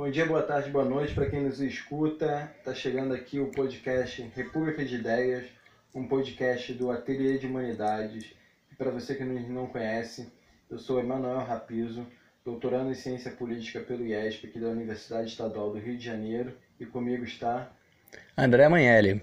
Bom 0.00 0.10
dia, 0.10 0.24
boa 0.24 0.42
tarde, 0.42 0.70
boa 0.70 0.86
noite 0.86 1.14
para 1.14 1.28
quem 1.28 1.42
nos 1.42 1.60
escuta. 1.60 2.50
Está 2.56 2.74
chegando 2.74 3.12
aqui 3.12 3.38
o 3.38 3.50
podcast 3.50 4.22
República 4.34 4.82
de 4.82 4.94
Ideias, 4.94 5.44
um 5.94 6.08
podcast 6.08 6.72
do 6.72 6.90
Ateliê 6.90 7.36
de 7.36 7.46
Humanidades. 7.46 8.32
E 8.72 8.74
para 8.76 8.90
você 8.90 9.14
que 9.14 9.22
não 9.22 9.66
conhece, 9.66 10.32
eu 10.70 10.78
sou 10.78 10.98
Emanuel 10.98 11.40
Rapizo, 11.40 12.06
doutorando 12.42 12.90
em 12.90 12.94
Ciência 12.94 13.30
Política 13.30 13.80
pelo 13.80 14.06
IESP, 14.06 14.46
aqui 14.46 14.58
da 14.58 14.68
Universidade 14.68 15.28
Estadual 15.28 15.70
do 15.70 15.78
Rio 15.78 15.98
de 15.98 16.02
Janeiro, 16.06 16.56
e 16.80 16.86
comigo 16.86 17.22
está 17.22 17.70
André 18.34 18.66
Manhelli, 18.70 19.22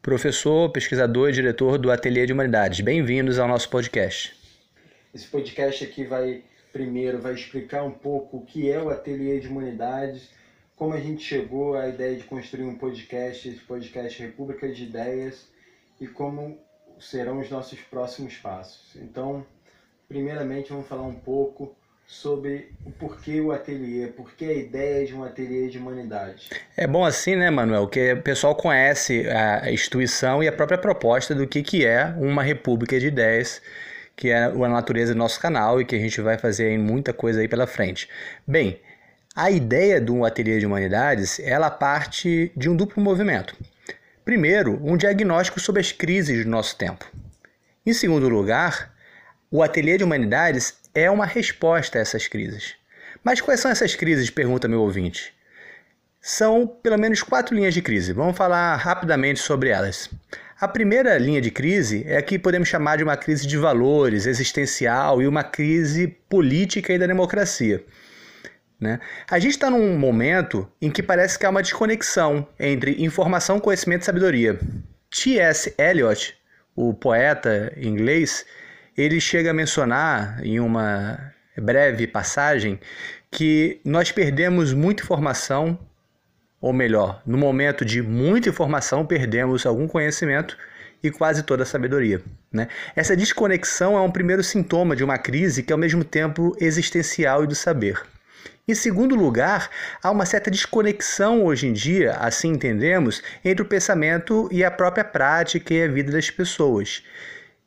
professor, 0.00 0.70
pesquisador 0.70 1.30
e 1.30 1.32
diretor 1.32 1.76
do 1.76 1.90
Ateliê 1.90 2.24
de 2.24 2.32
Humanidades. 2.32 2.78
Bem-vindos 2.82 3.40
ao 3.40 3.48
nosso 3.48 3.68
podcast. 3.68 4.32
Esse 5.12 5.26
podcast 5.26 5.82
aqui 5.82 6.04
vai 6.04 6.44
primeiro 6.74 7.20
vai 7.20 7.34
explicar 7.34 7.84
um 7.84 7.92
pouco 7.92 8.38
o 8.38 8.44
que 8.44 8.68
é 8.68 8.82
o 8.82 8.90
Ateliê 8.90 9.38
de 9.38 9.46
Humanidades, 9.46 10.28
como 10.74 10.92
a 10.92 10.98
gente 10.98 11.22
chegou 11.22 11.76
à 11.76 11.88
ideia 11.88 12.16
de 12.16 12.24
construir 12.24 12.64
um 12.64 12.76
podcast, 12.76 13.48
esse 13.48 13.60
podcast 13.60 14.20
República 14.20 14.68
de 14.68 14.82
Ideias, 14.82 15.46
e 16.00 16.08
como 16.08 16.58
serão 16.98 17.38
os 17.38 17.48
nossos 17.48 17.80
próximos 17.80 18.36
passos. 18.38 18.96
Então, 18.96 19.46
primeiramente, 20.08 20.70
vamos 20.70 20.88
falar 20.88 21.06
um 21.06 21.14
pouco 21.14 21.76
sobre 22.08 22.72
o 22.84 22.90
porquê 22.90 23.40
o 23.40 23.52
ateliê, 23.52 24.08
porquê 24.08 24.46
a 24.46 24.52
ideia 24.52 25.06
de 25.06 25.14
um 25.14 25.22
ateliê 25.22 25.68
de 25.68 25.78
humanidades. 25.78 26.50
É 26.76 26.88
bom 26.88 27.04
assim, 27.04 27.36
né, 27.36 27.50
Manuel, 27.50 27.86
que 27.86 28.14
o 28.14 28.20
pessoal 28.20 28.54
conhece 28.56 29.28
a 29.30 29.70
instituição 29.70 30.42
e 30.42 30.48
a 30.48 30.52
própria 30.52 30.76
proposta 30.76 31.36
do 31.36 31.46
que, 31.46 31.62
que 31.62 31.86
é 31.86 32.06
uma 32.18 32.42
república 32.42 32.98
de 32.98 33.06
ideias 33.06 33.62
que 34.16 34.30
é 34.30 34.44
a 34.44 34.68
natureza 34.68 35.12
do 35.12 35.18
nosso 35.18 35.40
canal 35.40 35.80
e 35.80 35.84
que 35.84 35.96
a 35.96 35.98
gente 35.98 36.20
vai 36.20 36.38
fazer 36.38 36.78
muita 36.78 37.12
coisa 37.12 37.40
aí 37.40 37.48
pela 37.48 37.66
frente. 37.66 38.08
Bem, 38.46 38.80
a 39.34 39.50
ideia 39.50 40.00
do 40.00 40.24
Ateliê 40.24 40.60
de 40.60 40.66
Humanidades, 40.66 41.40
ela 41.40 41.68
parte 41.68 42.52
de 42.56 42.68
um 42.68 42.76
duplo 42.76 43.02
movimento. 43.02 43.56
Primeiro, 44.24 44.80
um 44.82 44.96
diagnóstico 44.96 45.58
sobre 45.58 45.80
as 45.80 45.90
crises 45.90 46.44
do 46.44 46.50
nosso 46.50 46.76
tempo. 46.76 47.04
Em 47.84 47.92
segundo 47.92 48.28
lugar, 48.28 48.94
o 49.50 49.62
Ateliê 49.62 49.98
de 49.98 50.04
Humanidades 50.04 50.74
é 50.94 51.10
uma 51.10 51.26
resposta 51.26 51.98
a 51.98 52.00
essas 52.00 52.28
crises. 52.28 52.76
Mas 53.24 53.40
quais 53.40 53.60
são 53.60 53.70
essas 53.70 53.96
crises? 53.96 54.30
Pergunta 54.30 54.68
meu 54.68 54.80
ouvinte. 54.80 55.33
São 56.26 56.66
pelo 56.66 56.98
menos 56.98 57.22
quatro 57.22 57.54
linhas 57.54 57.74
de 57.74 57.82
crise. 57.82 58.14
Vamos 58.14 58.34
falar 58.34 58.76
rapidamente 58.76 59.40
sobre 59.40 59.68
elas. 59.68 60.08
A 60.58 60.66
primeira 60.66 61.18
linha 61.18 61.38
de 61.38 61.50
crise 61.50 62.02
é 62.06 62.16
a 62.16 62.22
que 62.22 62.38
podemos 62.38 62.66
chamar 62.66 62.96
de 62.96 63.04
uma 63.04 63.14
crise 63.14 63.46
de 63.46 63.58
valores, 63.58 64.24
existencial 64.24 65.20
e 65.20 65.28
uma 65.28 65.44
crise 65.44 66.16
política 66.26 66.94
e 66.94 66.98
da 66.98 67.06
democracia. 67.06 67.84
Né? 68.80 69.00
A 69.30 69.38
gente 69.38 69.50
está 69.50 69.68
num 69.68 69.98
momento 69.98 70.66
em 70.80 70.90
que 70.90 71.02
parece 71.02 71.38
que 71.38 71.44
há 71.44 71.50
uma 71.50 71.60
desconexão 71.60 72.48
entre 72.58 73.04
informação, 73.04 73.60
conhecimento 73.60 74.00
e 74.00 74.06
sabedoria. 74.06 74.58
T.S. 75.10 75.74
Eliot, 75.76 76.34
o 76.74 76.94
poeta 76.94 77.70
inglês, 77.76 78.46
ele 78.96 79.20
chega 79.20 79.50
a 79.50 79.54
mencionar 79.54 80.40
em 80.42 80.58
uma 80.58 81.34
breve 81.58 82.06
passagem 82.06 82.80
que 83.30 83.78
nós 83.84 84.10
perdemos 84.10 84.72
muita 84.72 85.02
informação 85.02 85.78
ou 86.64 86.72
melhor, 86.72 87.20
no 87.26 87.36
momento 87.36 87.84
de 87.84 88.00
muita 88.00 88.48
informação, 88.48 89.04
perdemos 89.04 89.66
algum 89.66 89.86
conhecimento 89.86 90.56
e 91.02 91.10
quase 91.10 91.42
toda 91.42 91.62
a 91.62 91.66
sabedoria. 91.66 92.22
Né? 92.50 92.68
Essa 92.96 93.14
desconexão 93.14 93.98
é 93.98 94.00
um 94.00 94.10
primeiro 94.10 94.42
sintoma 94.42 94.96
de 94.96 95.04
uma 95.04 95.18
crise 95.18 95.62
que 95.62 95.70
é 95.70 95.74
ao 95.74 95.78
mesmo 95.78 96.02
tempo 96.02 96.56
existencial 96.58 97.44
e 97.44 97.46
do 97.46 97.54
saber. 97.54 98.00
Em 98.66 98.74
segundo 98.74 99.14
lugar, 99.14 99.68
há 100.02 100.10
uma 100.10 100.24
certa 100.24 100.50
desconexão 100.50 101.44
hoje 101.44 101.66
em 101.66 101.72
dia, 101.74 102.12
assim 102.12 102.52
entendemos, 102.52 103.22
entre 103.44 103.60
o 103.62 103.68
pensamento 103.68 104.48
e 104.50 104.64
a 104.64 104.70
própria 104.70 105.04
prática 105.04 105.74
e 105.74 105.82
a 105.82 105.88
vida 105.88 106.12
das 106.12 106.30
pessoas 106.30 107.02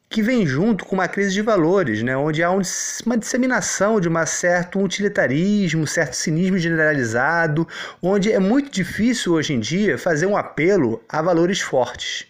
que 0.10 0.22
vem 0.22 0.46
junto 0.46 0.86
com 0.86 0.96
uma 0.96 1.08
crise 1.08 1.34
de 1.34 1.42
valores, 1.42 2.02
né, 2.02 2.16
onde 2.16 2.42
há 2.42 2.50
um, 2.50 2.62
uma 3.06 3.18
disseminação 3.18 4.00
de 4.00 4.08
um 4.08 4.26
certo 4.26 4.80
utilitarismo, 4.80 5.84
um 5.84 5.88
certo 5.88 6.14
cinismo 6.14 6.58
generalizado, 6.58 7.68
onde 8.02 8.32
é 8.32 8.40
muito 8.40 8.72
difícil 8.72 9.34
hoje 9.34 9.54
em 9.54 9.60
dia 9.60 9.98
fazer 9.98 10.26
um 10.26 10.38
apelo 10.38 11.04
a 11.10 11.22
valores 11.22 11.60
fortes. 11.60 12.26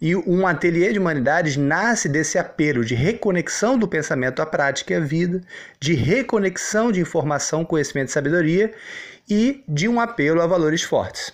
E 0.00 0.14
um 0.14 0.46
ateliê 0.46 0.92
de 0.92 0.98
humanidades 0.98 1.56
nasce 1.56 2.10
desse 2.10 2.36
apelo 2.36 2.84
de 2.84 2.94
reconexão 2.94 3.78
do 3.78 3.88
pensamento 3.88 4.42
à 4.42 4.46
prática 4.46 4.92
e 4.92 4.96
à 4.96 5.00
vida, 5.00 5.40
de 5.80 5.94
reconexão 5.94 6.92
de 6.92 7.00
informação, 7.00 7.64
conhecimento 7.64 8.08
e 8.08 8.12
sabedoria 8.12 8.74
e 9.30 9.64
de 9.66 9.88
um 9.88 9.98
apelo 9.98 10.42
a 10.42 10.46
valores 10.46 10.82
fortes. 10.82 11.32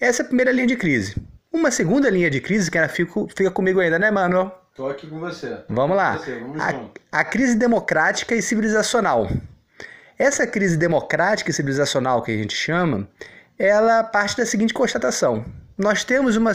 Essa 0.00 0.22
é 0.22 0.24
a 0.24 0.26
primeira 0.26 0.52
linha 0.52 0.66
de 0.66 0.76
crise. 0.76 1.16
Uma 1.52 1.70
segunda 1.70 2.08
linha 2.08 2.30
de 2.30 2.40
crise, 2.40 2.70
que 2.70 2.88
fica, 2.88 3.26
fica 3.36 3.50
comigo 3.50 3.78
ainda, 3.78 3.98
né, 3.98 4.10
Manuel? 4.10 4.61
Estou 4.72 4.88
aqui 4.88 5.06
com 5.06 5.20
você. 5.20 5.58
Vamos 5.68 5.94
lá. 5.94 6.16
Você, 6.16 6.38
vamos 6.38 6.58
a, 6.58 6.88
a 7.12 7.22
crise 7.22 7.54
democrática 7.54 8.34
e 8.34 8.40
civilizacional. 8.40 9.28
Essa 10.18 10.46
crise 10.46 10.78
democrática 10.78 11.50
e 11.50 11.52
civilizacional 11.52 12.22
que 12.22 12.32
a 12.32 12.36
gente 12.38 12.56
chama, 12.56 13.06
ela 13.58 14.02
parte 14.02 14.34
da 14.34 14.46
seguinte 14.46 14.72
constatação: 14.72 15.44
nós 15.76 16.04
temos 16.04 16.38
uma, 16.38 16.52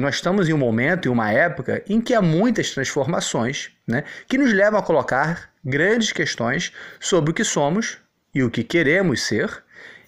nós 0.00 0.14
estamos 0.14 0.48
em 0.48 0.54
um 0.54 0.58
momento, 0.58 1.06
em 1.06 1.10
uma 1.10 1.30
época 1.30 1.84
em 1.86 2.00
que 2.00 2.14
há 2.14 2.22
muitas 2.22 2.70
transformações, 2.70 3.72
né, 3.86 4.04
que 4.26 4.38
nos 4.38 4.50
levam 4.50 4.80
a 4.80 4.82
colocar 4.82 5.50
grandes 5.62 6.12
questões 6.12 6.72
sobre 6.98 7.30
o 7.30 7.34
que 7.34 7.44
somos 7.44 7.98
e 8.34 8.42
o 8.42 8.50
que 8.50 8.64
queremos 8.64 9.20
ser, 9.20 9.62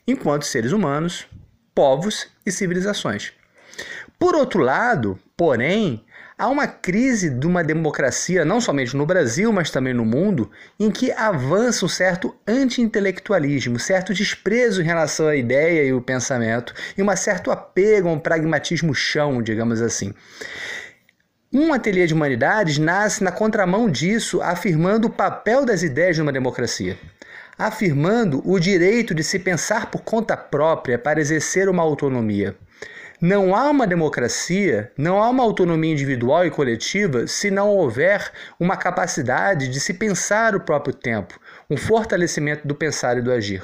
enquanto 0.08 0.46
seres 0.46 0.72
humanos, 0.72 1.26
povos 1.74 2.28
e 2.46 2.50
civilizações. 2.50 3.34
Por 4.18 4.34
outro 4.34 4.62
lado, 4.62 5.18
porém, 5.36 6.02
Há 6.38 6.48
uma 6.48 6.66
crise 6.66 7.30
de 7.30 7.46
uma 7.46 7.64
democracia, 7.64 8.44
não 8.44 8.60
somente 8.60 8.94
no 8.94 9.06
Brasil, 9.06 9.50
mas 9.50 9.70
também 9.70 9.94
no 9.94 10.04
mundo, 10.04 10.50
em 10.78 10.90
que 10.90 11.10
avança 11.10 11.86
um 11.86 11.88
certo 11.88 12.36
anti-intelectualismo, 12.46 13.78
certo 13.78 14.12
desprezo 14.12 14.82
em 14.82 14.84
relação 14.84 15.28
à 15.28 15.34
ideia 15.34 15.82
e 15.82 15.94
o 15.94 16.02
pensamento, 16.02 16.74
e 16.94 17.02
um 17.02 17.16
certo 17.16 17.50
apego 17.50 18.10
a 18.10 18.12
um 18.12 18.18
pragmatismo 18.18 18.94
chão, 18.94 19.40
digamos 19.40 19.80
assim. 19.80 20.12
Um 21.50 21.72
ateliê 21.72 22.06
de 22.06 22.12
humanidades 22.12 22.76
nasce 22.76 23.24
na 23.24 23.32
contramão 23.32 23.88
disso, 23.88 24.42
afirmando 24.42 25.06
o 25.06 25.10
papel 25.10 25.64
das 25.64 25.82
ideias 25.82 26.18
numa 26.18 26.32
democracia 26.32 26.98
afirmando 27.58 28.42
o 28.44 28.58
direito 28.58 29.14
de 29.14 29.24
se 29.24 29.38
pensar 29.38 29.90
por 29.90 30.02
conta 30.02 30.36
própria 30.36 30.98
para 30.98 31.20
exercer 31.20 31.68
uma 31.68 31.82
autonomia. 31.82 32.54
Não 33.20 33.56
há 33.56 33.70
uma 33.70 33.86
democracia, 33.86 34.92
não 34.94 35.22
há 35.22 35.30
uma 35.30 35.42
autonomia 35.42 35.90
individual 35.90 36.44
e 36.44 36.50
coletiva 36.50 37.26
se 37.26 37.50
não 37.50 37.70
houver 37.70 38.30
uma 38.60 38.76
capacidade 38.76 39.68
de 39.68 39.80
se 39.80 39.94
pensar 39.94 40.54
o 40.54 40.60
próprio 40.60 40.92
tempo, 40.92 41.40
um 41.70 41.78
fortalecimento 41.78 42.68
do 42.68 42.74
pensar 42.74 43.16
e 43.16 43.22
do 43.22 43.32
agir. 43.32 43.62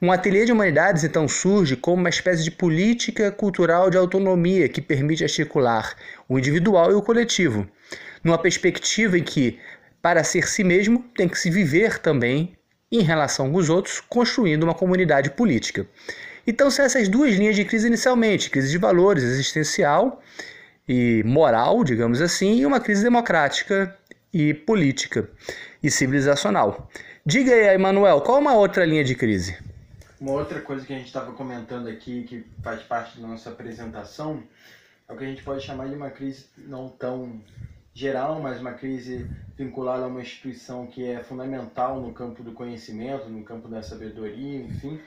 Um 0.00 0.12
ateliê 0.12 0.44
de 0.44 0.52
humanidades 0.52 1.04
então 1.04 1.26
surge 1.26 1.74
como 1.74 2.02
uma 2.02 2.10
espécie 2.10 2.44
de 2.44 2.50
política 2.50 3.30
cultural 3.32 3.88
de 3.88 3.96
autonomia 3.96 4.68
que 4.68 4.82
permite 4.82 5.24
articular 5.24 5.94
o 6.28 6.38
individual 6.38 6.90
e 6.90 6.94
o 6.94 7.00
coletivo, 7.00 7.66
numa 8.22 8.36
perspectiva 8.36 9.16
em 9.16 9.22
que, 9.22 9.58
para 10.02 10.22
ser 10.22 10.46
si 10.46 10.62
mesmo, 10.62 11.02
tem 11.16 11.28
que 11.28 11.38
se 11.38 11.48
viver 11.48 11.98
também 11.98 12.58
em 12.90 13.00
relação 13.00 13.50
com 13.50 13.56
os 13.56 13.70
outros, 13.70 14.00
construindo 14.00 14.64
uma 14.64 14.74
comunidade 14.74 15.30
política. 15.30 15.86
Então 16.46 16.70
são 16.70 16.84
essas 16.84 17.08
duas 17.08 17.34
linhas 17.34 17.56
de 17.56 17.64
crise 17.64 17.86
inicialmente: 17.86 18.50
crise 18.50 18.70
de 18.70 18.78
valores 18.78 19.22
existencial 19.22 20.22
e 20.88 21.22
moral, 21.24 21.84
digamos 21.84 22.20
assim, 22.20 22.56
e 22.58 22.66
uma 22.66 22.80
crise 22.80 23.02
democrática 23.02 23.96
e 24.32 24.52
política 24.52 25.28
e 25.82 25.90
civilizacional. 25.90 26.90
Diga 27.24 27.52
aí, 27.52 27.74
Emanuel, 27.74 28.20
qual 28.20 28.38
uma 28.38 28.54
outra 28.54 28.84
linha 28.84 29.04
de 29.04 29.14
crise? 29.14 29.56
Uma 30.20 30.32
outra 30.32 30.60
coisa 30.60 30.86
que 30.86 30.92
a 30.92 30.96
gente 30.96 31.06
estava 31.06 31.32
comentando 31.32 31.88
aqui, 31.88 32.24
que 32.24 32.44
faz 32.62 32.82
parte 32.82 33.20
da 33.20 33.26
nossa 33.26 33.50
apresentação, 33.50 34.42
é 35.08 35.12
o 35.12 35.16
que 35.16 35.24
a 35.24 35.26
gente 35.26 35.42
pode 35.42 35.64
chamar 35.64 35.88
de 35.88 35.94
uma 35.94 36.10
crise 36.10 36.46
não 36.56 36.88
tão 36.88 37.40
geral, 37.94 38.40
mas 38.40 38.60
uma 38.60 38.72
crise 38.72 39.26
vinculada 39.56 40.04
a 40.04 40.06
uma 40.06 40.20
instituição 40.20 40.86
que 40.86 41.04
é 41.04 41.22
fundamental 41.22 42.00
no 42.00 42.12
campo 42.12 42.42
do 42.42 42.52
conhecimento, 42.52 43.28
no 43.28 43.44
campo 43.44 43.68
da 43.68 43.82
sabedoria, 43.82 44.60
enfim, 44.60 45.00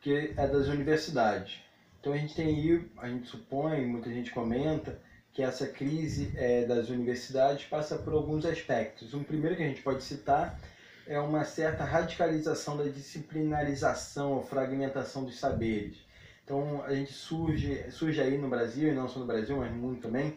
que 0.00 0.34
é 0.36 0.46
das 0.46 0.68
universidades. 0.68 1.60
Então 2.00 2.12
a 2.12 2.16
gente 2.16 2.34
tem 2.34 2.46
aí, 2.46 2.90
a 2.98 3.08
gente 3.08 3.28
supõe, 3.28 3.84
muita 3.86 4.10
gente 4.10 4.30
comenta, 4.30 5.00
que 5.32 5.42
essa 5.42 5.66
crise 5.66 6.32
é, 6.36 6.64
das 6.64 6.88
universidades 6.88 7.64
passa 7.66 7.96
por 7.96 8.12
alguns 8.12 8.44
aspectos. 8.44 9.14
Um 9.14 9.22
primeiro 9.22 9.56
que 9.56 9.62
a 9.62 9.68
gente 9.68 9.82
pode 9.82 10.02
citar 10.02 10.58
é 11.06 11.18
uma 11.18 11.44
certa 11.44 11.84
radicalização 11.84 12.76
da 12.76 12.84
disciplinarização 12.84 14.32
ou 14.32 14.42
fragmentação 14.42 15.24
dos 15.24 15.38
saberes. 15.38 15.96
Então 16.44 16.82
a 16.84 16.94
gente 16.94 17.12
surge, 17.12 17.90
surge 17.90 18.20
aí 18.20 18.38
no 18.38 18.48
Brasil, 18.48 18.88
e 18.88 18.94
não 18.94 19.08
só 19.08 19.20
no 19.20 19.26
Brasil, 19.26 19.56
mas 19.56 19.70
mundo 19.72 20.00
também, 20.00 20.36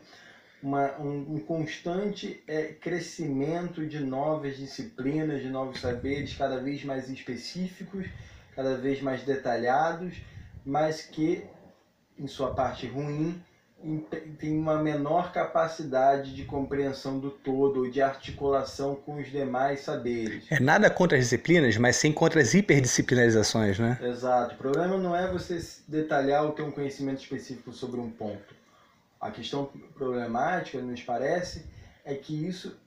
uma, 0.61 0.97
um, 0.99 1.35
um 1.35 1.39
constante 1.39 2.43
é, 2.47 2.65
crescimento 2.65 3.85
de 3.85 3.99
novas 3.99 4.57
disciplinas, 4.57 5.41
de 5.41 5.49
novos 5.49 5.79
saberes 5.79 6.35
cada 6.35 6.57
vez 6.57 6.83
mais 6.83 7.09
específicos 7.09 8.07
cada 8.55 8.75
vez 8.75 9.01
mais 9.01 9.23
detalhados, 9.23 10.21
mas 10.65 11.01
que, 11.01 11.43
em 12.17 12.27
sua 12.27 12.53
parte 12.53 12.87
ruim, 12.87 13.41
tem 14.37 14.57
uma 14.57 14.81
menor 14.81 15.31
capacidade 15.31 16.35
de 16.35 16.45
compreensão 16.45 17.19
do 17.19 17.31
todo, 17.31 17.89
de 17.89 18.01
articulação 18.01 18.95
com 18.95 19.15
os 19.15 19.31
demais 19.31 19.81
saberes. 19.81 20.45
É 20.51 20.59
nada 20.59 20.89
contra 20.89 21.17
as 21.17 21.23
disciplinas, 21.25 21.77
mas 21.77 21.95
sim 21.95 22.11
contra 22.11 22.41
as 22.41 22.53
hiperdisciplinarizações, 22.53 23.79
né? 23.79 23.97
Exato. 24.01 24.53
O 24.53 24.57
problema 24.57 24.97
não 24.97 25.15
é 25.15 25.31
você 25.31 25.59
detalhar 25.87 26.43
ou 26.43 26.51
ter 26.51 26.61
um 26.61 26.71
conhecimento 26.71 27.21
específico 27.21 27.73
sobre 27.73 27.99
um 27.99 28.09
ponto. 28.09 28.55
A 29.19 29.31
questão 29.31 29.69
problemática, 29.95 30.79
nos 30.79 31.01
parece, 31.01 31.65
é 32.05 32.13
que 32.13 32.47
isso, 32.47 32.79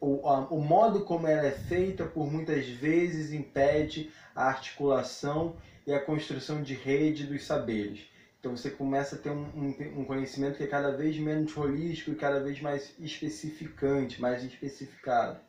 o, 0.00 0.26
a, 0.26 0.40
o 0.48 0.60
modo 0.60 1.00
como 1.00 1.26
ela 1.26 1.46
é 1.46 1.50
feita, 1.50 2.04
por 2.04 2.30
muitas 2.30 2.66
vezes 2.66 3.32
impede 3.32 4.10
a 4.36 4.44
articulação 4.44 5.56
e 5.86 5.92
a 5.92 5.98
construção 5.98 6.62
de 6.62 6.74
rede 6.74 7.24
dos 7.24 7.44
saberes. 7.44 8.06
Então 8.38 8.56
você 8.56 8.70
começa 8.70 9.16
a 9.16 9.18
ter 9.18 9.30
um, 9.30 9.46
um, 9.56 10.00
um, 10.00 10.04
conhecimento 10.04 10.58
que 10.58 10.62
é 10.62 10.68
cada 10.68 10.92
vez 10.92 11.18
menos 11.18 11.56
holístico 11.56 12.12
e 12.12 12.14
cada 12.14 12.38
vez 12.38 12.60
mais 12.60 12.94
especificante, 13.00 14.20
mais 14.20 14.44
especificado. 14.44 15.40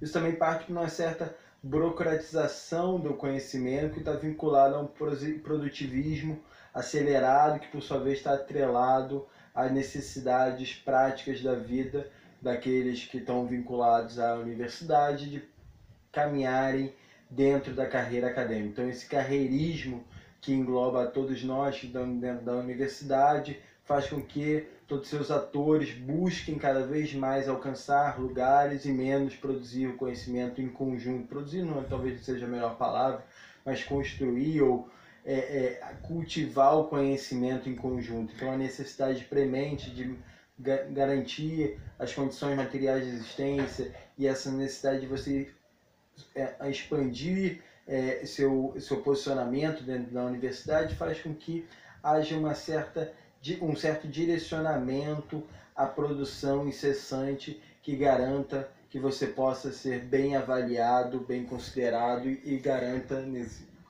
Isso 0.00 0.12
também 0.12 0.34
parte 0.34 0.66
de 0.66 0.72
uma 0.72 0.88
certa 0.88 1.36
burocratização 1.62 2.98
do 2.98 3.14
conhecimento 3.14 3.92
que 3.92 4.00
está 4.00 4.12
vinculado 4.12 4.74
a 4.74 4.80
um 4.80 4.86
produtivismo 4.86 6.42
acelerado, 6.72 7.60
que 7.60 7.68
por 7.68 7.82
sua 7.82 8.00
vez 8.00 8.18
está 8.18 8.34
atrelado 8.34 9.26
às 9.54 9.70
necessidades 9.70 10.74
práticas 10.74 11.40
da 11.40 11.54
vida 11.54 12.10
daqueles 12.42 13.04
que 13.04 13.18
estão 13.18 13.46
vinculados 13.46 14.18
à 14.18 14.34
universidade 14.34 15.30
de 15.30 15.44
caminharem 16.10 16.92
dentro 17.34 17.72
da 17.74 17.86
carreira 17.86 18.28
acadêmica. 18.28 18.68
Então 18.68 18.88
esse 18.88 19.06
carreirismo 19.06 20.04
que 20.40 20.52
engloba 20.52 21.06
todos 21.06 21.42
nós 21.42 21.82
dentro 21.84 22.44
da 22.44 22.54
universidade, 22.54 23.58
faz 23.84 24.08
com 24.08 24.20
que 24.20 24.66
todos 24.86 25.08
seus 25.08 25.30
atores 25.30 25.92
busquem 25.92 26.58
cada 26.58 26.86
vez 26.86 27.14
mais 27.14 27.48
alcançar 27.48 28.20
lugares 28.20 28.84
e 28.84 28.92
menos 28.92 29.34
produzir 29.34 29.86
o 29.86 29.96
conhecimento 29.96 30.60
em 30.60 30.68
conjunto. 30.68 31.28
Produzir 31.28 31.62
não 31.62 31.82
talvez 31.84 32.22
seja 32.24 32.44
a 32.44 32.48
melhor 32.48 32.76
palavra, 32.76 33.24
mas 33.64 33.82
construir 33.82 34.60
ou 34.62 34.88
é, 35.24 35.34
é, 35.34 35.94
cultivar 36.02 36.76
o 36.78 36.84
conhecimento 36.84 37.68
em 37.68 37.74
conjunto. 37.74 38.34
Então 38.34 38.52
a 38.52 38.56
necessidade 38.56 39.24
premente 39.24 39.90
de 39.90 40.14
garantir 40.58 41.80
as 41.98 42.12
condições 42.12 42.56
materiais 42.56 43.04
de 43.04 43.10
existência 43.10 43.92
e 44.16 44.26
essa 44.26 44.52
necessidade 44.52 45.00
de 45.00 45.06
você 45.06 45.50
é, 46.34 46.70
expandir 46.70 47.60
é, 47.86 48.24
seu, 48.26 48.74
seu 48.80 49.00
posicionamento 49.02 49.82
dentro 49.82 50.12
da 50.12 50.24
universidade 50.24 50.94
faz 50.94 51.20
com 51.20 51.34
que 51.34 51.66
haja 52.02 52.36
uma 52.36 52.54
certa, 52.54 53.12
um 53.60 53.76
certo 53.76 54.08
direcionamento 54.08 55.42
à 55.74 55.86
produção 55.86 56.68
incessante 56.68 57.60
que 57.82 57.96
garanta 57.96 58.68
que 58.88 58.98
você 58.98 59.26
possa 59.26 59.72
ser 59.72 60.04
bem 60.04 60.36
avaliado, 60.36 61.20
bem 61.20 61.44
considerado 61.44 62.28
e 62.28 62.58
garanta, 62.58 63.24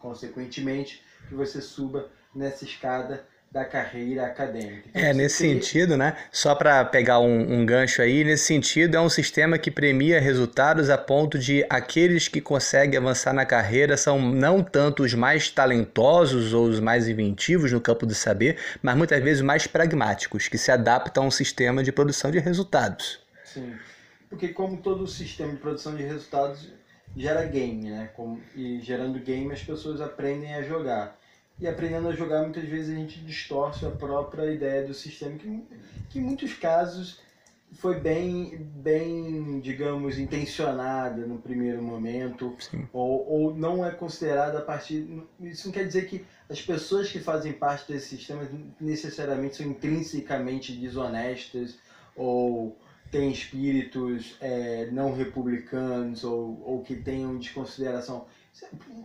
consequentemente, 0.00 1.02
que 1.28 1.34
você 1.34 1.60
suba 1.60 2.08
nessa 2.34 2.64
escada 2.64 3.26
da 3.54 3.64
carreira 3.64 4.26
acadêmica. 4.26 4.90
É, 4.92 5.14
nesse 5.14 5.36
sentido, 5.36 5.96
né? 5.96 6.16
Só 6.32 6.56
para 6.56 6.84
pegar 6.84 7.20
um, 7.20 7.60
um, 7.60 7.64
gancho 7.64 8.02
aí, 8.02 8.24
nesse 8.24 8.46
sentido, 8.46 8.96
é 8.96 9.00
um 9.00 9.08
sistema 9.08 9.56
que 9.56 9.70
premia 9.70 10.20
resultados 10.20 10.90
a 10.90 10.98
ponto 10.98 11.38
de 11.38 11.64
aqueles 11.70 12.26
que 12.26 12.40
conseguem 12.40 12.98
avançar 12.98 13.32
na 13.32 13.46
carreira 13.46 13.96
são 13.96 14.20
não 14.20 14.60
tanto 14.60 15.04
os 15.04 15.14
mais 15.14 15.48
talentosos 15.48 16.52
ou 16.52 16.64
os 16.64 16.80
mais 16.80 17.08
inventivos 17.08 17.70
no 17.70 17.80
campo 17.80 18.04
do 18.04 18.12
saber, 18.12 18.58
mas 18.82 18.96
muitas 18.96 19.22
vezes 19.22 19.40
mais 19.40 19.68
pragmáticos, 19.68 20.48
que 20.48 20.58
se 20.58 20.72
adaptam 20.72 21.22
a 21.22 21.26
um 21.28 21.30
sistema 21.30 21.80
de 21.84 21.92
produção 21.92 22.32
de 22.32 22.40
resultados. 22.40 23.20
Sim, 23.44 23.72
porque 24.28 24.48
como 24.48 24.78
todo 24.78 25.06
sistema 25.06 25.52
de 25.52 25.58
produção 25.58 25.94
de 25.94 26.02
resultados 26.02 26.72
gera 27.16 27.44
game, 27.44 27.88
né? 27.88 28.10
E 28.56 28.80
gerando 28.80 29.20
game 29.20 29.52
as 29.52 29.62
pessoas 29.62 30.00
aprendem 30.00 30.56
a 30.56 30.62
jogar 30.62 31.16
e 31.58 31.68
aprendendo 31.68 32.08
a 32.08 32.12
jogar, 32.12 32.42
muitas 32.42 32.64
vezes 32.64 32.94
a 32.94 32.98
gente 32.98 33.20
distorce 33.20 33.86
a 33.86 33.90
própria 33.90 34.52
ideia 34.52 34.86
do 34.86 34.94
sistema, 34.94 35.38
que, 35.38 35.62
que 36.10 36.18
em 36.18 36.22
muitos 36.22 36.54
casos 36.54 37.20
foi 37.74 37.98
bem, 38.00 38.56
bem, 38.76 39.60
digamos, 39.60 40.18
intencionada 40.18 41.26
no 41.26 41.38
primeiro 41.38 41.82
momento, 41.82 42.56
ou, 42.92 43.28
ou 43.28 43.54
não 43.54 43.84
é 43.84 43.90
considerada 43.90 44.58
a 44.58 44.62
partir. 44.62 45.26
Isso 45.40 45.66
não 45.66 45.72
quer 45.72 45.86
dizer 45.86 46.06
que 46.06 46.24
as 46.48 46.60
pessoas 46.60 47.10
que 47.10 47.18
fazem 47.18 47.52
parte 47.52 47.92
desse 47.92 48.16
sistema 48.16 48.48
necessariamente 48.80 49.56
são 49.56 49.66
intrinsecamente 49.66 50.72
desonestas 50.72 51.76
ou 52.14 52.76
têm 53.10 53.30
espíritos 53.30 54.36
é, 54.40 54.88
não 54.92 55.12
republicanos 55.12 56.24
ou, 56.24 56.62
ou 56.64 56.82
que 56.82 56.96
tenham 56.96 57.38
desconsideração. 57.38 58.26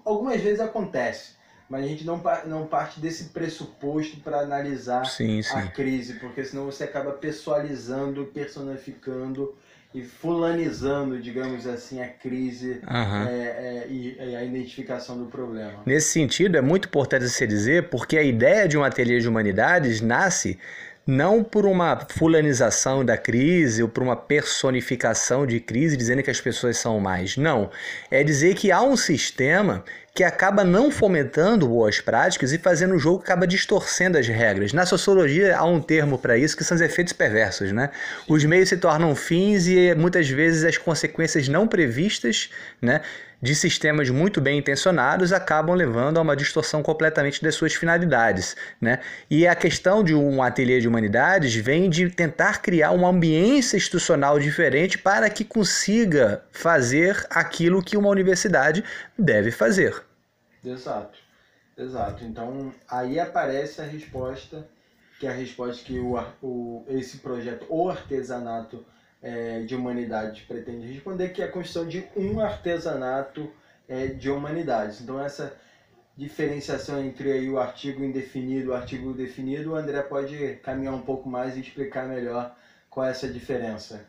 Algumas 0.06 0.42
vezes 0.42 0.60
acontece, 0.60 1.34
mas 1.70 1.86
a 1.86 1.88
gente 1.88 2.04
não, 2.04 2.22
não 2.48 2.66
parte 2.66 3.00
desse 3.00 3.26
pressuposto 3.26 4.18
para 4.22 4.40
analisar 4.40 5.06
sim, 5.06 5.42
sim. 5.42 5.56
a 5.56 5.68
crise, 5.68 6.16
porque 6.16 6.44
senão 6.44 6.66
você 6.66 6.84
acaba 6.84 7.12
pessoalizando, 7.12 8.26
personificando 8.26 9.56
e 9.94 10.04
fulanizando, 10.04 11.20
digamos 11.20 11.66
assim, 11.66 12.02
a 12.02 12.08
crise 12.08 12.82
uhum. 12.88 13.28
é, 13.28 13.34
é, 13.34 13.88
e, 13.90 14.18
e, 14.20 14.36
a 14.36 14.44
identificação 14.44 15.18
do 15.18 15.26
problema. 15.26 15.82
Nesse 15.86 16.10
sentido, 16.10 16.58
é 16.58 16.62
muito 16.62 16.88
importante 16.88 17.28
se 17.28 17.48
dizer, 17.48 17.90
porque 17.90 18.18
a 18.18 18.24
ideia 18.24 18.68
de 18.68 18.78
um 18.78 18.84
ateliê 18.84 19.20
de 19.20 19.28
humanidades 19.28 20.00
nasce 20.02 20.60
não 21.10 21.44
por 21.44 21.66
uma 21.66 22.00
fulanização 22.08 23.04
da 23.04 23.18
crise 23.18 23.82
ou 23.82 23.90
por 23.90 24.04
uma 24.04 24.16
personificação 24.16 25.46
de 25.46 25.60
crise, 25.60 25.98
dizendo 25.98 26.22
que 26.22 26.30
as 26.30 26.40
pessoas 26.40 26.78
são 26.78 27.00
mais. 27.00 27.36
Não. 27.36 27.72
É 28.12 28.24
dizer 28.24 28.54
que 28.54 28.72
há 28.72 28.82
um 28.82 28.96
sistema 28.96 29.84
que 30.14 30.24
acaba 30.24 30.64
não 30.64 30.92
fomentando 30.92 31.68
boas 31.68 32.00
práticas 32.00 32.52
e 32.52 32.58
fazendo 32.58 32.94
o 32.94 33.00
jogo 33.00 33.22
acaba 33.22 33.48
distorcendo 33.48 34.18
as 34.18 34.28
regras. 34.28 34.74
Na 34.74 34.86
sociologia 34.86 35.58
há 35.58 35.64
um 35.64 35.82
termo 35.82 36.18
para 36.18 36.38
isso 36.38 36.58
que 36.58 36.64
são 36.64 36.76
os 36.76 36.82
efeitos 36.82 37.14
perversos, 37.14 37.72
né? 37.72 37.90
Os 38.28 38.44
meios 38.46 38.70
se 38.70 38.78
tornam 38.78 39.16
fins 39.16 39.68
e 39.68 39.96
muitas 39.96 40.30
vezes 40.30 40.64
as 40.64 40.78
consequências 40.78 41.48
não 41.48 41.68
previstas, 41.68 42.50
né, 42.82 43.02
de 43.42 43.56
sistemas 43.56 44.10
muito 44.10 44.42
bem 44.42 44.60
intencionados 44.60 45.32
acabam 45.32 45.76
levando 45.76 46.18
a 46.18 46.22
uma 46.22 46.36
distorção 46.36 46.84
completamente 46.84 47.42
das 47.42 47.56
suas 47.56 47.74
finalidades, 47.74 48.56
né? 48.82 49.00
E 49.30 49.48
a 49.48 49.56
questão 49.56 50.04
de 50.04 50.14
um 50.14 50.44
ateliê 50.44 50.80
de 50.80 50.88
humanidades 50.88 51.56
vem 51.56 51.90
de 51.90 52.10
tentar 52.10 52.62
criar 52.62 52.92
uma 52.92 53.08
ambiência 53.08 53.78
institucional 53.78 54.40
diferente 54.40 54.98
para 54.98 55.30
que 55.30 55.46
consiga 55.46 56.44
fazer 56.52 57.26
aquilo 57.30 57.84
que 57.84 57.98
uma 57.98 58.10
universidade 58.10 58.84
deve 59.18 59.52
fazer. 59.52 60.04
Exato, 60.64 61.18
exato. 61.78 62.24
Então 62.26 62.74
aí 62.90 63.20
aparece 63.20 63.82
a 63.82 63.86
resposta, 63.86 64.68
que 65.18 65.26
é 65.26 65.30
a 65.30 65.34
resposta 65.34 65.84
que 65.86 65.98
o, 65.98 66.18
o, 66.42 66.86
esse 66.90 67.18
projeto, 67.18 67.66
o 67.70 67.90
artesanato 67.90 68.86
é, 69.22 69.62
de 69.62 69.76
humanidades, 69.76 70.42
pretende 70.44 70.92
responder, 70.92 71.30
que 71.30 71.42
é 71.42 71.46
a 71.46 71.52
construção 71.52 71.88
de 71.88 72.08
um 72.16 72.40
artesanato 72.40 73.52
é, 73.88 74.08
de 74.08 74.30
humanidades. 74.30 75.02
Então 75.02 75.22
essa 75.22 75.54
diferenciação 76.16 77.02
entre 77.04 77.32
aí 77.32 77.50
o 77.50 77.60
artigo 77.60 78.04
indefinido 78.04 78.66
e 78.66 78.70
o 78.70 78.74
artigo 78.74 79.14
definido, 79.14 79.72
o 79.72 79.76
André 79.76 80.02
pode 80.02 80.60
caminhar 80.64 80.94
um 80.94 81.02
pouco 81.02 81.30
mais 81.30 81.56
e 81.56 81.62
explicar 81.62 82.08
melhor 82.08 82.56
qual 82.90 83.06
é 83.06 83.12
essa 83.12 83.28
diferença. 83.28 84.06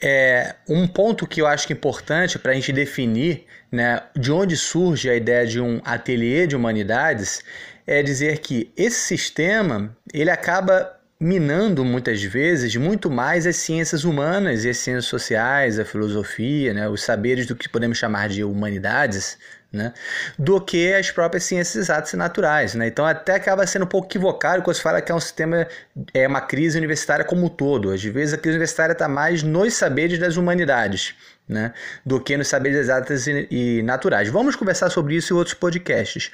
É, 0.00 0.54
um 0.68 0.86
ponto 0.86 1.26
que 1.26 1.40
eu 1.40 1.46
acho 1.46 1.66
que 1.66 1.72
é 1.72 1.76
importante 1.76 2.38
para 2.38 2.52
a 2.52 2.54
gente 2.54 2.72
definir 2.72 3.46
né, 3.70 4.02
de 4.14 4.30
onde 4.30 4.56
surge 4.56 5.10
a 5.10 5.14
ideia 5.14 5.46
de 5.46 5.60
um 5.60 5.80
ateliê 5.84 6.46
de 6.46 6.54
humanidades 6.54 7.42
é 7.84 8.02
dizer 8.02 8.38
que 8.38 8.72
esse 8.76 9.00
sistema 9.00 9.96
ele 10.12 10.30
acaba 10.30 10.97
minando 11.20 11.84
muitas 11.84 12.22
vezes 12.22 12.76
muito 12.76 13.10
mais 13.10 13.46
as 13.46 13.56
ciências 13.56 14.04
humanas 14.04 14.64
e 14.64 14.70
as 14.70 14.78
ciências 14.78 15.06
sociais, 15.06 15.78
a 15.78 15.84
filosofia, 15.84 16.72
né, 16.72 16.88
os 16.88 17.02
saberes 17.02 17.46
do 17.46 17.56
que 17.56 17.68
podemos 17.68 17.98
chamar 17.98 18.28
de 18.28 18.44
humanidades, 18.44 19.36
né, 19.72 19.92
do 20.38 20.60
que 20.60 20.94
as 20.94 21.10
próprias 21.10 21.42
ciências 21.42 21.74
exatas 21.74 22.12
e 22.12 22.16
naturais. 22.16 22.74
Né? 22.74 22.86
Então 22.86 23.04
até 23.04 23.34
acaba 23.34 23.66
sendo 23.66 23.84
um 23.84 23.88
pouco 23.88 24.06
equivocado 24.06 24.62
quando 24.62 24.76
se 24.76 24.82
fala 24.82 25.02
que 25.02 25.10
é 25.10 25.14
um 25.14 25.20
sistema, 25.20 25.66
é 26.14 26.26
uma 26.26 26.40
crise 26.40 26.78
universitária 26.78 27.24
como 27.24 27.46
um 27.46 27.48
todo. 27.48 27.90
Às 27.90 28.02
vezes 28.04 28.32
a 28.34 28.38
crise 28.38 28.56
universitária 28.56 28.92
está 28.92 29.08
mais 29.08 29.42
nos 29.42 29.74
saberes 29.74 30.20
das 30.20 30.36
humanidades. 30.36 31.14
Né, 31.48 31.72
do 32.04 32.20
que 32.20 32.36
nos 32.36 32.46
saberes 32.46 32.76
exatos 32.76 33.26
e, 33.26 33.48
e 33.50 33.82
naturais. 33.82 34.28
Vamos 34.28 34.54
conversar 34.54 34.90
sobre 34.90 35.14
isso 35.16 35.32
em 35.32 35.36
outros 35.38 35.54
podcasts. 35.54 36.30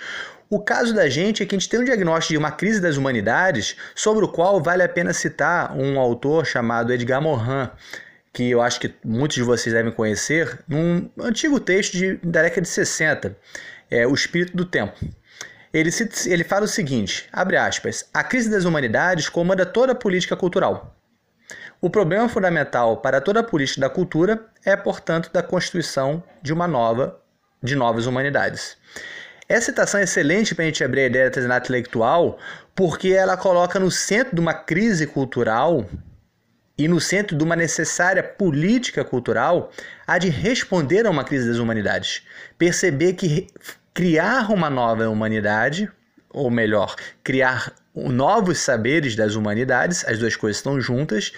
O 0.51 0.61
caso 0.61 0.95
da 0.95 1.09
gente 1.09 1.43
é 1.43 1.47
que 1.47 1.55
a 1.55 1.59
gente 1.59 1.69
tem 1.69 1.81
um 1.81 1.85
diagnóstico 1.85 2.35
de 2.35 2.39
uma 2.39 2.51
crise 2.51 2.81
das 2.81 2.97
humanidades, 2.97 3.77
sobre 3.95 4.25
o 4.25 4.29
qual 4.29 4.63
vale 4.63 4.83
a 4.83 4.89
pena 4.89 5.13
citar 5.13 5.75
um 5.77 5.99
autor 5.99 6.45
chamado 6.45 6.93
Edgar 6.93 7.23
Morin, 7.23 7.71
que 8.33 8.51
eu 8.51 8.61
acho 8.61 8.81
que 8.81 8.93
muitos 9.05 9.37
de 9.37 9.43
vocês 9.43 9.75
devem 9.75 9.93
conhecer, 9.93 10.59
num 10.69 11.09
antigo 11.21 11.59
texto 11.59 11.93
de, 11.93 12.17
da 12.17 12.43
década 12.43 12.63
de 12.63 12.69
60. 12.69 13.37
é 13.91 14.07
O 14.07 14.13
Espírito 14.13 14.57
do 14.57 14.65
Tempo. 14.65 14.95
Ele, 15.73 15.91
se, 15.91 16.31
ele 16.31 16.45
fala 16.45 16.67
o 16.67 16.69
seguinte, 16.69 17.29
abre 17.33 17.57
aspas, 17.57 18.09
a 18.13 18.23
crise 18.23 18.51
das 18.51 18.65
humanidades 18.65 19.29
comanda 19.29 19.65
toda 19.65 19.93
a 19.93 19.97
política 19.97 20.37
cultural. 20.37 20.95
O 21.81 21.91
problema 21.91 22.29
fundamental 22.29 22.99
para 22.99 23.21
toda 23.21 23.41
a 23.41 23.45
política 23.45 23.81
da 23.81 23.91
cultura 23.91 24.47
é, 24.65 24.77
portanto, 24.77 25.31
da 25.33 25.43
constituição 25.43 26.23
de 26.43 26.53
uma 26.53 26.69
nova, 26.69 27.21
de 27.63 27.75
novas 27.75 28.07
humanidades. 28.07 28.77
Essa 29.49 29.67
citação 29.67 30.01
é 30.01 30.05
excelente 30.05 30.55
para 30.55 30.65
a 30.65 30.67
gente 30.67 30.83
abrir 30.83 31.03
a 31.03 31.07
ideia 31.07 31.25
da 31.25 31.29
artesanato 31.29 31.67
intelectual, 31.67 32.39
porque 32.75 33.09
ela 33.09 33.37
coloca 33.37 33.79
no 33.79 33.91
centro 33.91 34.35
de 34.35 34.41
uma 34.41 34.55
crise 34.55 35.07
cultural 35.07 35.87
e 36.79 36.89
no 36.89 37.01
centro 37.01 37.37
de 37.37 37.45
uma 37.45 37.55
necessária 37.55 38.23
política 38.23 39.05
cultural 39.05 39.71
a 40.07 40.19
de 40.19 40.29
responder 40.31 41.07
a 41.07 41.11
uma 41.11 41.25
crise 41.25 41.47
das 41.47 41.59
humanidades. 41.59 42.23
Perceber 42.57 43.13
que 43.13 43.47
criar 43.93 44.51
uma 44.51 44.71
nova 44.71 45.09
humanidade, 45.09 45.91
ou 46.31 46.51
melhor, 46.51 46.97
criar 47.23 47.71
novos 47.95 48.59
saberes 48.59 49.15
das 49.15 49.35
humanidades, 49.35 50.05
as 50.07 50.19
duas 50.19 50.35
coisas 50.35 50.57
estão 50.57 50.81
juntas, 50.81 51.33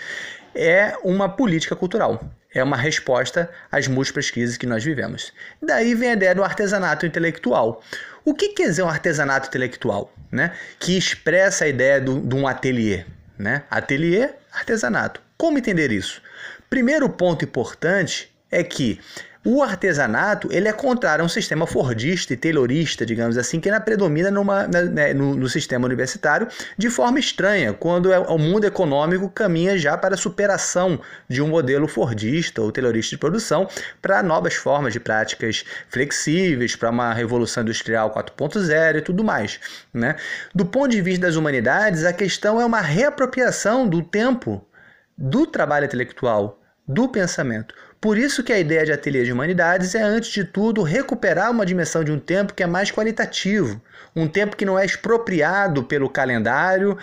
é 0.55 0.97
uma 1.03 1.29
política 1.29 1.77
cultural. 1.77 2.25
É 2.55 2.63
uma 2.63 2.77
resposta 2.77 3.51
às 3.71 3.87
múltiplas 3.87 4.31
crises 4.31 4.57
que 4.57 4.67
nós 4.67 4.83
vivemos. 4.83 5.33
Daí 5.63 5.95
vem 5.95 6.11
a 6.11 6.13
ideia 6.15 6.35
do 6.35 6.45
artesanato 6.45 7.05
intelectual. 7.05 7.83
O 8.25 8.35
que 8.35 8.49
quer 8.51 8.69
dizer 8.69 8.83
um 8.83 8.89
artesanato 8.89 9.49
intelectual? 9.49 10.13
Né? 10.33 10.53
Que 10.79 10.97
expressa 10.97 11.65
a 11.65 11.69
ideia 11.69 12.01
do, 12.01 12.21
de 12.21 12.35
um 12.35 12.47
ateliê. 12.47 13.05
Né? 13.39 13.63
Ateliê, 13.71 14.31
artesanato. 14.53 15.21
Como 15.37 15.59
entender 15.59 15.93
isso? 15.93 16.23
Primeiro 16.71 17.09
ponto 17.09 17.45
importante 17.45 18.35
é 18.51 18.65
que 18.65 19.01
o 19.47 19.63
artesanato 19.63 20.49
ele 20.51 20.67
é 20.67 20.73
contrário 20.73 21.23
a 21.23 21.25
um 21.25 21.29
sistema 21.29 21.69
fordista 21.69 22.33
e 22.33 22.37
taylorista, 22.37 23.07
digamos 23.07 23.39
assim, 23.39 23.61
que 23.61 23.71
predomina 23.81 24.29
numa, 24.29 24.67
né, 24.67 25.15
no, 25.15 25.37
no, 25.37 25.49
sistema 25.49 25.87
universitário 25.87 26.49
de 26.77 26.91
forma 26.91 27.21
estranha, 27.21 27.73
quando 27.73 28.13
é, 28.13 28.19
o 28.19 28.37
mundo 28.39 28.65
econômico 28.65 29.29
caminha 29.29 29.79
já 29.79 29.97
para 29.97 30.17
a 30.17 30.19
superação 30.19 31.01
de 31.29 31.41
um 31.41 31.47
modelo 31.47 31.87
fordista 31.87 32.61
ou 32.61 32.73
taylorista 32.73 33.11
de 33.11 33.19
produção 33.19 33.69
para 34.03 34.21
novas 34.21 34.55
formas 34.55 34.93
de 34.93 34.99
práticas 34.99 35.65
flexíveis, 35.89 36.75
para 36.75 36.91
uma 36.91 37.15
revolução 37.15 37.63
industrial 37.63 38.13
4.0 38.13 38.97
e 38.97 39.01
tudo 39.01 39.23
mais. 39.23 39.61
Né? 39.95 40.17
Do 40.53 40.67
ponto 40.67 40.89
de 40.89 41.01
vista 41.01 41.25
das 41.25 41.37
humanidades, 41.37 42.05
a 42.05 42.13
questão 42.13 42.61
é 42.61 42.65
uma 42.65 42.81
reapropriação 42.81 43.89
do 43.89 44.03
tempo 44.03 44.67
do 45.17 45.47
trabalho 45.47 45.87
intelectual, 45.87 46.61
do 46.87 47.09
pensamento. 47.09 47.75
Por 48.07 48.17
isso 48.17 48.45
que 48.45 48.53
a 48.53 48.59
ideia 48.61 48.87
de 48.87 48.93
ateliê 48.93 49.25
de 49.25 49.33
humanidades 49.33 49.93
é, 49.97 50.01
antes 50.01 50.31
de 50.31 50.45
tudo, 50.45 50.85
recuperar 50.85 51.51
uma 51.51 51.67
dimensão 51.67 52.05
de 52.05 52.13
um 52.13 52.21
tempo 52.21 52.55
que 52.55 52.63
é 52.63 52.67
mais 52.67 52.89
qualitativo, 52.89 53.83
um 54.15 54.29
tempo 54.29 54.57
que 54.57 54.65
não 54.65 54.79
é 54.79 54.85
expropriado 54.85 55.83
pelo 55.83 56.09
calendário, 56.09 56.97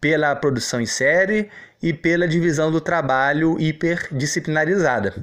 pela 0.00 0.34
produção 0.34 0.80
em 0.80 0.84
série 0.84 1.48
e 1.80 1.92
pela 1.92 2.26
divisão 2.26 2.72
do 2.72 2.80
trabalho 2.80 3.56
hiperdisciplinarizada. 3.60 5.14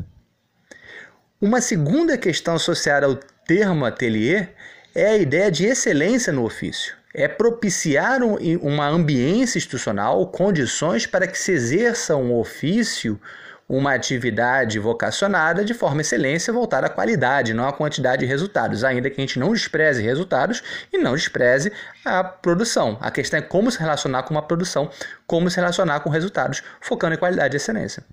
Uma 1.42 1.60
segunda 1.60 2.18
questão 2.18 2.56
associada 2.56 3.06
ao 3.06 3.16
termo 3.46 3.84
ateliê 3.84 4.48
é 4.96 5.08
a 5.08 5.18
ideia 5.18 5.52
de 5.52 5.66
excelência 5.66 6.32
no 6.32 6.46
ofício. 6.46 6.96
É 7.14 7.28
propiciar 7.28 8.22
uma 8.24 8.88
ambiência 8.88 9.58
institucional, 9.58 10.26
condições 10.28 11.06
para 11.06 11.28
que 11.28 11.38
se 11.38 11.52
exerça 11.52 12.16
um 12.16 12.34
ofício 12.34 13.20
uma 13.68 13.94
atividade 13.94 14.78
vocacionada 14.78 15.66
de 15.66 15.74
forma 15.74 16.02
excelência 16.02 16.54
voltada 16.54 16.88
à 16.88 16.90
qualidade, 16.90 17.54
não 17.54 17.68
à 17.68 17.74
quantidade 17.74 18.20
de 18.20 18.26
resultados, 18.26 18.84
ainda 18.84 19.10
que 19.10 19.20
a 19.20 19.24
gente 19.24 19.40
não 19.40 19.52
despreze 19.52 20.04
resultados 20.04 20.64
e 20.94 20.98
não 20.98 21.16
despreze 21.16 21.72
a 22.04 22.24
produção. 22.24 22.98
A 23.02 23.10
questão 23.10 23.40
é 23.40 23.42
como 23.42 23.72
se 23.72 23.80
relacionar 23.80 24.24
com 24.24 24.34
uma 24.34 24.42
produção, 24.42 24.90
como 25.26 25.50
se 25.50 25.56
relacionar 25.56 26.00
com 26.02 26.10
resultados, 26.10 26.62
focando 26.80 27.16
em 27.16 27.18
qualidade 27.18 27.56
e 27.56 27.58
excelência. 27.58 28.04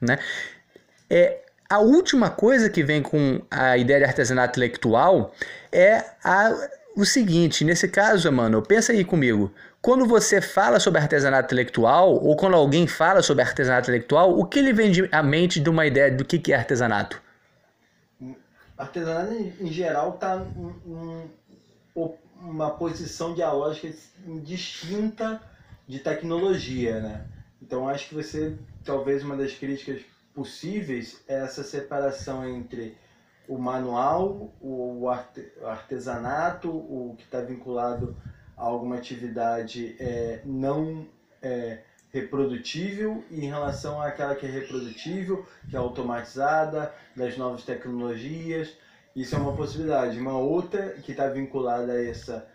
Né? 0.00 0.18
É, 1.10 1.40
a 1.68 1.78
última 1.78 2.30
coisa 2.30 2.70
que 2.70 2.82
vem 2.82 3.02
com 3.02 3.42
a 3.50 3.76
ideia 3.76 4.00
de 4.00 4.04
artesanato 4.04 4.52
intelectual 4.52 5.34
é 5.72 6.04
a, 6.22 6.52
o 6.96 7.04
seguinte, 7.04 7.64
nesse 7.64 7.88
caso, 7.88 8.30
mano, 8.30 8.62
pensa 8.62 8.92
aí 8.92 9.04
comigo. 9.04 9.52
Quando 9.82 10.06
você 10.06 10.40
fala 10.40 10.78
sobre 10.78 11.00
artesanato 11.00 11.46
intelectual, 11.46 12.14
ou 12.14 12.36
quando 12.36 12.54
alguém 12.54 12.86
fala 12.86 13.20
sobre 13.20 13.42
artesanato 13.42 13.90
intelectual, 13.90 14.38
o 14.38 14.46
que 14.46 14.60
ele 14.60 14.72
vem 14.72 14.92
à 15.10 15.24
mente 15.24 15.58
de 15.58 15.68
uma 15.68 15.84
ideia 15.84 16.08
do 16.08 16.24
que 16.24 16.52
é 16.52 16.56
artesanato? 16.56 17.20
Artesanato, 18.78 19.34
em 19.34 19.66
geral, 19.66 20.14
está 20.14 20.40
em 20.56 21.28
uma 22.40 22.70
posição 22.70 23.34
dialógica 23.34 23.92
distinta 24.44 25.42
de 25.88 25.98
tecnologia, 25.98 27.00
né? 27.00 27.26
Então, 27.60 27.88
acho 27.88 28.08
que 28.08 28.14
você, 28.14 28.56
talvez 28.84 29.24
uma 29.24 29.36
das 29.36 29.52
críticas 29.52 30.00
possíveis 30.32 31.20
é 31.26 31.40
essa 31.40 31.64
separação 31.64 32.48
entre 32.48 32.96
o 33.48 33.58
manual, 33.58 34.54
o 34.60 35.08
artesanato, 35.64 36.70
o 36.70 37.16
que 37.18 37.24
está 37.24 37.40
vinculado 37.40 38.16
alguma 38.56 38.96
atividade 38.96 39.96
é, 39.98 40.40
não 40.44 41.06
é, 41.40 41.80
reprodutível 42.12 43.24
e 43.30 43.44
em 43.44 43.48
relação 43.48 44.00
àquela 44.00 44.34
que 44.34 44.46
é 44.46 44.50
reprodutível, 44.50 45.46
que 45.68 45.74
é 45.74 45.78
automatizada, 45.78 46.92
das 47.16 47.36
novas 47.36 47.64
tecnologias. 47.64 48.76
Isso 49.16 49.34
é 49.34 49.38
uma 49.38 49.56
possibilidade. 49.56 50.18
Uma 50.18 50.38
outra 50.38 50.90
que 51.02 51.12
está 51.12 51.28
vinculada 51.28 51.92
a 51.92 52.04
essa 52.04 52.46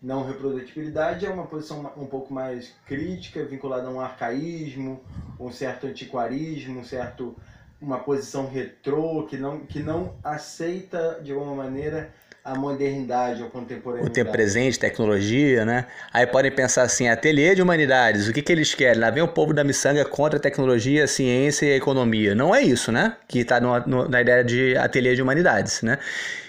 não 0.00 0.24
reprodutibilidade 0.24 1.26
é 1.26 1.30
uma 1.30 1.46
posição 1.46 1.92
um 1.96 2.06
pouco 2.06 2.32
mais 2.32 2.72
crítica, 2.86 3.44
vinculada 3.44 3.88
a 3.88 3.90
um 3.90 4.00
arcaísmo, 4.00 5.00
um 5.38 5.52
certo 5.52 5.86
antiquarismo, 5.86 6.80
um 6.80 6.84
certo 6.84 7.36
uma 7.80 7.98
posição 7.98 8.46
retrô 8.46 9.26
que 9.26 9.38
não 9.38 9.60
que 9.60 9.80
não 9.80 10.14
aceita 10.22 11.20
de 11.22 11.32
alguma 11.32 11.54
maneira 11.54 12.12
a 12.50 12.54
modernidade, 12.56 13.42
o 13.42 13.48
contemporâneo. 13.48 14.06
O 14.06 14.10
tempo 14.10 14.32
presente, 14.32 14.78
tecnologia, 14.78 15.64
né? 15.64 15.86
Aí 16.12 16.26
podem 16.26 16.50
pensar 16.50 16.82
assim, 16.82 17.08
ateliê 17.08 17.54
de 17.54 17.62
humanidades, 17.62 18.26
o 18.26 18.32
que, 18.32 18.42
que 18.42 18.50
eles 18.50 18.74
querem? 18.74 19.00
Lá 19.00 19.08
vem 19.08 19.22
o 19.22 19.28
povo 19.28 19.54
da 19.54 19.62
miçanga 19.62 20.04
contra 20.04 20.38
a 20.38 20.42
tecnologia, 20.42 21.04
a 21.04 21.06
ciência 21.06 21.66
e 21.66 21.72
a 21.72 21.76
economia. 21.76 22.34
Não 22.34 22.52
é 22.52 22.60
isso, 22.60 22.90
né? 22.90 23.16
Que 23.28 23.40
está 23.40 23.60
na 23.60 24.20
ideia 24.20 24.42
de 24.42 24.76
ateliê 24.76 25.14
de 25.14 25.22
humanidades, 25.22 25.82
né? 25.82 25.98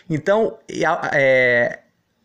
Então, 0.10 0.58
é, 1.13 1.79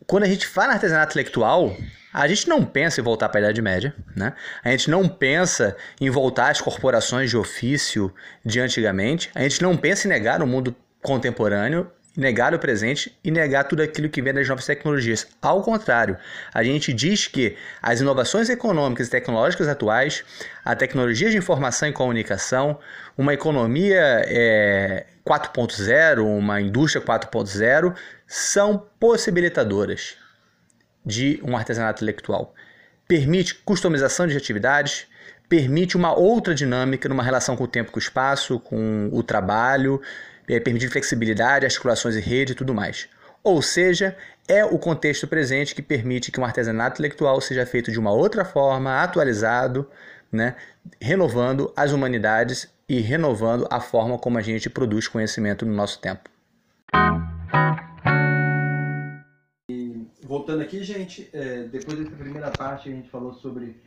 quando 0.07 0.23
a 0.23 0.27
gente 0.27 0.47
fala 0.47 0.73
artesanato 0.73 1.11
intelectual, 1.11 1.75
a 2.11 2.27
gente 2.27 2.49
não 2.49 2.65
pensa 2.65 2.99
em 2.99 3.03
voltar 3.03 3.29
para 3.29 3.41
a 3.41 3.43
Idade 3.43 3.61
Média, 3.61 3.93
né? 4.15 4.33
A 4.63 4.71
gente 4.71 4.89
não 4.89 5.07
pensa 5.07 5.77
em 6.01 6.09
voltar 6.09 6.49
às 6.49 6.59
corporações 6.59 7.29
de 7.29 7.37
ofício 7.37 8.11
de 8.43 8.59
antigamente. 8.59 9.29
A 9.35 9.43
gente 9.43 9.61
não 9.61 9.77
pensa 9.77 10.07
em 10.07 10.09
negar 10.09 10.41
o 10.41 10.47
mundo 10.47 10.75
contemporâneo 11.03 11.91
negar 12.17 12.51
o 12.55 12.57
presente 12.57 13.15
e 13.23 13.29
negar 13.29 13.65
tudo 13.65 13.83
aquilo 13.83 14.09
que 14.09 14.23
vem 14.23 14.33
das 14.33 14.47
novas 14.47 14.65
tecnologias. 14.65 15.27
Ao 15.39 15.61
contrário, 15.61 16.17
a 16.51 16.63
gente 16.63 16.91
diz 16.91 17.27
que 17.27 17.55
as 17.79 18.01
inovações 18.01 18.49
econômicas 18.49 19.07
e 19.07 19.11
tecnológicas 19.11 19.67
atuais, 19.67 20.25
a 20.65 20.75
tecnologia 20.75 21.29
de 21.29 21.37
informação 21.37 21.87
e 21.87 21.93
comunicação, 21.93 22.79
uma 23.15 23.35
economia 23.35 24.01
é, 24.25 25.05
4.0, 25.23 26.23
uma 26.25 26.59
indústria 26.59 27.05
4.0, 27.05 27.95
são 28.25 28.83
possibilitadoras 28.99 30.15
de 31.05 31.39
um 31.43 31.55
artesanato 31.55 32.03
intelectual. 32.03 32.55
Permite 33.07 33.53
customização 33.55 34.25
de 34.25 34.35
atividades, 34.35 35.05
permite 35.47 35.95
uma 35.95 36.13
outra 36.13 36.55
dinâmica 36.55 37.07
numa 37.07 37.23
relação 37.23 37.55
com 37.55 37.63
o 37.63 37.67
tempo 37.67 37.91
com 37.91 37.99
o 37.99 38.01
espaço, 38.01 38.59
com 38.59 39.07
o 39.13 39.21
trabalho, 39.21 40.01
é, 40.47 40.59
permitir 40.59 40.89
flexibilidade, 40.89 41.65
articulações 41.65 42.15
em 42.15 42.21
rede 42.21 42.53
e 42.53 42.55
tudo 42.55 42.73
mais. 42.73 43.07
Ou 43.43 43.61
seja, 43.61 44.15
é 44.47 44.65
o 44.65 44.77
contexto 44.79 45.27
presente 45.27 45.75
que 45.75 45.81
permite 45.81 46.31
que 46.31 46.39
um 46.39 46.45
artesanato 46.45 46.95
intelectual 46.95 47.39
seja 47.41 47.65
feito 47.65 47.91
de 47.91 47.99
uma 47.99 48.11
outra 48.11 48.43
forma, 48.43 49.01
atualizado, 49.01 49.89
né, 50.31 50.55
renovando 50.99 51.71
as 51.75 51.91
humanidades 51.91 52.67
e 52.87 52.99
renovando 52.99 53.67
a 53.69 53.79
forma 53.79 54.17
como 54.17 54.37
a 54.37 54.41
gente 54.41 54.69
produz 54.69 55.07
conhecimento 55.07 55.65
no 55.65 55.73
nosso 55.73 55.99
tempo. 55.99 56.29
Voltando 60.23 60.61
aqui, 60.61 60.83
gente, 60.83 61.29
é, 61.31 61.63
depois 61.63 61.97
dessa 61.97 62.15
primeira 62.15 62.51
parte 62.51 62.89
a 62.89 62.91
gente 62.91 63.09
falou 63.09 63.33
sobre 63.33 63.81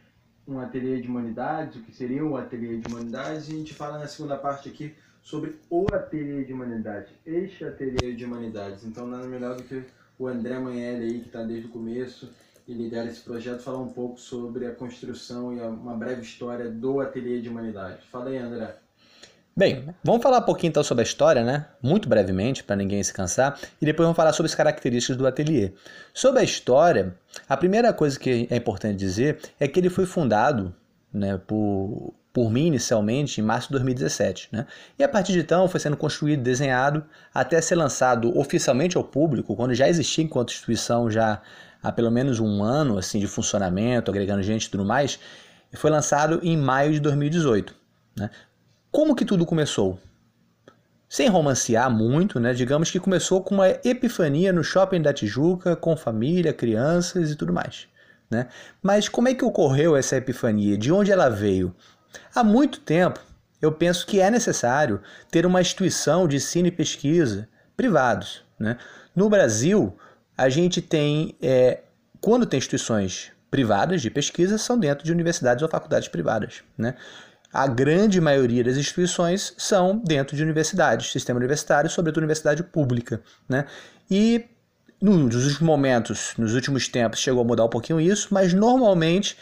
um 0.49 0.59
ateliê 0.59 0.99
de 0.99 1.07
humanidades, 1.07 1.77
o 1.77 1.83
que 1.83 1.95
seria 1.95 2.25
um 2.25 2.35
ateliê 2.35 2.79
de 2.79 2.89
humanidades, 2.89 3.49
e 3.49 3.53
a 3.53 3.59
gente 3.59 3.75
fala 3.75 3.99
na 3.99 4.09
segunda 4.09 4.39
parte 4.39 4.69
aqui 4.69 4.95
sobre 5.23 5.59
o 5.69 5.87
ateliê 5.93 6.45
de 6.45 6.53
humanidade, 6.53 7.09
este 7.25 7.65
ateliê 7.65 8.15
de 8.15 8.25
humanidades. 8.25 8.85
Então 8.85 9.07
nada 9.07 9.27
melhor 9.27 9.57
do 9.57 9.63
que 9.63 9.83
o 10.19 10.27
André 10.27 10.59
Manelli 10.59 11.05
aí, 11.05 11.21
que 11.21 11.27
está 11.27 11.43
desde 11.43 11.67
o 11.67 11.71
começo 11.71 12.31
e 12.67 12.73
lidera 12.73 13.09
esse 13.09 13.21
projeto, 13.21 13.63
falar 13.63 13.79
um 13.79 13.89
pouco 13.89 14.21
sobre 14.21 14.67
a 14.67 14.75
construção 14.75 15.53
e 15.53 15.61
uma 15.61 15.97
breve 15.97 16.23
história 16.23 16.71
do 16.71 17.01
ateliê 17.01 17.41
de 17.41 17.49
humanidade. 17.49 18.07
Fala 18.11 18.31
aí, 18.31 18.39
André. 18.39 18.77
Bem, 19.57 19.93
vamos 20.05 20.23
falar 20.23 20.39
um 20.39 20.43
pouquinho 20.43 20.71
então 20.71 20.83
sobre 20.83 21.03
a 21.03 21.05
história, 21.05 21.43
né? 21.43 21.67
Muito 21.83 22.09
brevemente, 22.09 22.63
para 22.63 22.77
ninguém 22.77 23.03
se 23.03 23.13
cansar, 23.13 23.59
e 23.81 23.85
depois 23.85 24.07
vamos 24.07 24.17
falar 24.17 24.33
sobre 24.33 24.49
as 24.49 24.55
características 24.55 25.17
do 25.17 25.27
ateliê. 25.27 25.73
Sobre 26.15 26.41
a 26.41 26.45
história, 26.45 27.15
a 27.49 27.57
primeira 27.57 27.93
coisa 27.93 28.19
que 28.19 28.47
é 28.51 28.57
importante 28.57 28.97
dizer 28.97 29.41
é 29.59 29.67
que 29.67 29.81
ele 29.81 29.91
foi 29.91 30.07
fundado 30.07 30.75
né, 31.13 31.37
por, 31.37 32.15
por 32.33 32.51
mim 32.51 32.67
inicialmente 32.67 33.41
em 33.41 33.45
março 33.45 33.69
de 33.69 33.73
2017. 33.73 34.49
Né? 34.53 34.67
E 34.99 35.03
a 35.03 35.09
partir 35.09 35.33
de 35.33 35.41
então 35.41 35.69
foi 35.69 35.81
sendo 35.81 35.97
construído, 35.97 36.43
desenhado, 36.43 37.05
até 37.35 37.61
ser 37.61 37.75
lançado 37.75 38.37
oficialmente 38.39 38.97
ao 38.97 39.05
público, 39.05 39.57
quando 39.57 39.75
já 39.75 39.89
existia 39.89 40.25
enquanto 40.25 40.51
instituição 40.51 41.11
já 41.11 41.41
há 41.83 41.91
pelo 41.91 42.11
menos 42.11 42.39
um 42.39 42.63
ano 42.63 42.99
assim 42.99 43.19
de 43.19 43.27
funcionamento, 43.27 44.11
agregando 44.11 44.43
gente 44.43 44.65
e 44.65 44.71
tudo 44.71 44.85
mais, 44.85 45.19
e 45.73 45.77
foi 45.77 45.91
lançado 45.91 46.41
em 46.43 46.57
maio 46.57 46.93
de 46.93 47.01
2018. 47.01 47.75
Né? 48.17 48.31
Como 48.91 49.15
que 49.15 49.25
tudo 49.25 49.45
começou? 49.45 49.99
Sem 51.09 51.29
romancear 51.29 51.91
muito, 51.91 52.39
né? 52.39 52.53
digamos 52.53 52.91
que 52.91 53.01
começou 53.01 53.43
com 53.43 53.57
uma 53.57 53.69
epifania 53.85 54.53
no 54.53 54.63
shopping 54.63 55.03
da 55.03 55.13
Tijuca, 55.13 55.75
com 55.75 55.97
família, 55.97 56.53
crianças 56.53 57.33
e 57.33 57.37
tudo 57.37 57.53
mais. 57.53 57.89
Né? 58.31 58.47
Mas 58.81 59.09
como 59.09 59.29
é 59.29 59.35
que 59.35 59.45
ocorreu 59.45 59.97
essa 59.97 60.17
epifania? 60.17 60.79
De 60.79 60.93
onde 60.93 61.11
ela 61.11 61.29
veio? 61.29 61.75
Há 62.35 62.43
muito 62.43 62.81
tempo, 62.81 63.21
eu 63.61 63.73
penso 63.73 64.07
que 64.07 64.21
é 64.21 64.31
necessário 64.31 65.01
ter 65.31 65.45
uma 65.45 65.61
instituição 65.61 66.27
de 66.27 66.37
ensino 66.37 66.69
e 66.69 66.71
pesquisa 66.71 67.49
privados. 67.77 68.43
Né? 68.59 68.77
No 69.15 69.29
Brasil, 69.29 69.97
a 70.37 70.49
gente 70.49 70.81
tem, 70.81 71.37
é, 71.43 71.81
quando 72.21 72.47
tem 72.47 72.59
instituições 72.59 73.33
privadas 73.51 74.01
de 74.01 74.11
pesquisa, 74.11 74.57
são 74.57 74.79
dentro 74.79 75.05
de 75.05 75.13
universidades 75.13 75.63
ou 75.63 75.69
faculdades 75.69 76.09
privadas. 76.09 76.63
Né? 76.79 76.95
A 77.53 77.67
grande 77.67 78.21
maioria 78.21 78.63
das 78.63 78.77
instituições 78.77 79.53
são 79.59 79.99
dentro 79.99 80.37
de 80.37 80.43
universidades, 80.43 81.11
sistema 81.11 81.39
universitário, 81.39 81.91
sobretudo 81.91 82.23
universidade 82.23 82.63
pública. 82.63 83.21
Né? 83.49 83.67
E 84.11 84.47
nos 85.01 85.35
últimos 85.35 85.61
momentos, 85.61 86.35
nos 86.39 86.55
últimos 86.55 86.87
tempos, 86.89 87.19
chegou 87.19 87.43
a 87.43 87.45
mudar 87.45 87.65
um 87.65 87.69
pouquinho 87.69 88.01
isso, 88.01 88.29
mas 88.31 88.53
normalmente 88.53 89.37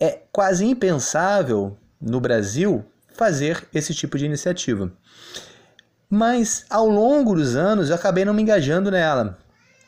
é 0.00 0.22
quase 0.32 0.64
impensável 0.64 1.78
no 2.02 2.20
Brasil 2.20 2.84
fazer 3.14 3.66
esse 3.72 3.94
tipo 3.94 4.18
de 4.18 4.24
iniciativa. 4.24 4.92
Mas 6.10 6.66
ao 6.68 6.88
longo 6.88 7.34
dos 7.34 7.56
anos 7.56 7.88
eu 7.88 7.94
acabei 7.94 8.24
não 8.24 8.34
me 8.34 8.42
engajando 8.42 8.90
nela. 8.90 9.38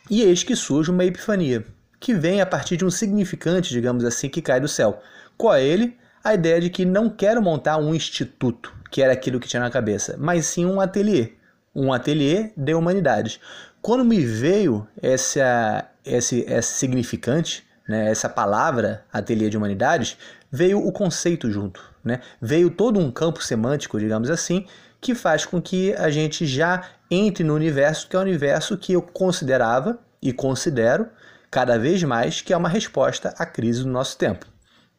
E 0.09 0.23
eis 0.23 0.43
que 0.43 0.55
surge 0.55 0.91
uma 0.91 1.05
epifania, 1.05 1.65
que 1.99 2.15
vem 2.15 2.41
a 2.41 2.47
partir 2.47 2.77
de 2.77 2.85
um 2.85 2.91
significante, 2.91 3.71
digamos 3.71 4.05
assim, 4.05 4.29
que 4.29 4.43
cai 4.43 4.61
do 4.61 4.69
céu. 4.69 5.03
Qual 5.37 5.55
é 5.55 5.65
ele? 5.65 5.97
A 6.23 6.35
ideia 6.35 6.61
de 6.61 6.71
que 6.71 6.85
não 6.85 7.11
quero 7.11 7.43
montar 7.43 7.77
um 7.79 7.95
instituto, 7.95 8.73
que 8.91 9.03
era 9.03 9.13
aquilo 9.13 9.41
que 9.41 9.49
tinha 9.49 9.61
na 9.61 9.71
cabeça, 9.71 10.17
mas 10.19 10.47
sim 10.47 10.65
um 10.65 10.81
ateliê. 10.81 11.33
Um 11.75 11.93
ateliê 11.93 12.53
de 12.57 12.75
humanidades. 12.75 13.41
Quando 13.83 14.05
me 14.05 14.21
veio 14.21 14.87
essa, 15.03 15.91
esse, 16.05 16.41
esse 16.49 16.75
significante, 16.75 17.67
né, 17.89 18.11
essa 18.11 18.29
palavra 18.29 19.05
ateliê 19.13 19.51
de 19.51 19.57
humanidades, 19.57 20.17
veio 20.51 20.87
o 20.87 20.93
conceito 20.93 21.51
junto. 21.51 21.94
Né? 22.05 22.21
Veio 22.41 22.71
todo 22.71 23.01
um 23.01 23.11
campo 23.11 23.43
semântico, 23.43 23.99
digamos 23.99 24.29
assim, 24.29 24.67
que 25.01 25.15
faz 25.15 25.45
com 25.47 25.61
que 25.61 25.95
a 25.95 26.11
gente 26.11 26.47
já 26.47 26.85
entre 27.11 27.45
no 27.45 27.55
universo 27.55 28.09
que 28.09 28.17
é 28.17 28.19
o 28.19 28.23
universo 28.23 28.77
que 28.77 28.93
eu 28.93 29.03
considerava 29.03 29.99
e 30.21 30.33
considero 30.33 31.09
cada 31.51 31.79
vez 31.79 32.03
mais 32.03 32.41
que 32.41 32.53
é 32.53 32.57
uma 32.57 32.69
resposta 32.69 33.35
à 33.39 33.47
crise 33.47 33.83
do 33.83 33.89
nosso 33.89 34.19
tempo. 34.19 34.47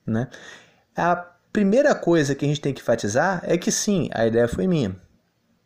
Né? 0.05 0.27
A 0.95 1.15
primeira 1.51 1.93
coisa 1.93 2.33
que 2.33 2.45
a 2.45 2.47
gente 2.47 2.61
tem 2.61 2.73
que 2.73 2.81
enfatizar 2.81 3.41
é 3.43 3.57
que 3.57 3.71
sim, 3.71 4.09
a 4.13 4.25
ideia 4.25 4.47
foi 4.47 4.67
minha. 4.67 4.95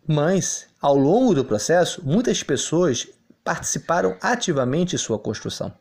Mas, 0.07 0.67
ao 0.81 0.95
longo 0.95 1.35
do 1.35 1.45
processo, 1.45 2.01
muitas 2.03 2.41
pessoas 2.41 3.07
participaram 3.43 4.17
ativamente 4.21 4.91
de 4.91 4.97
sua 4.97 5.19
construção. 5.19 5.71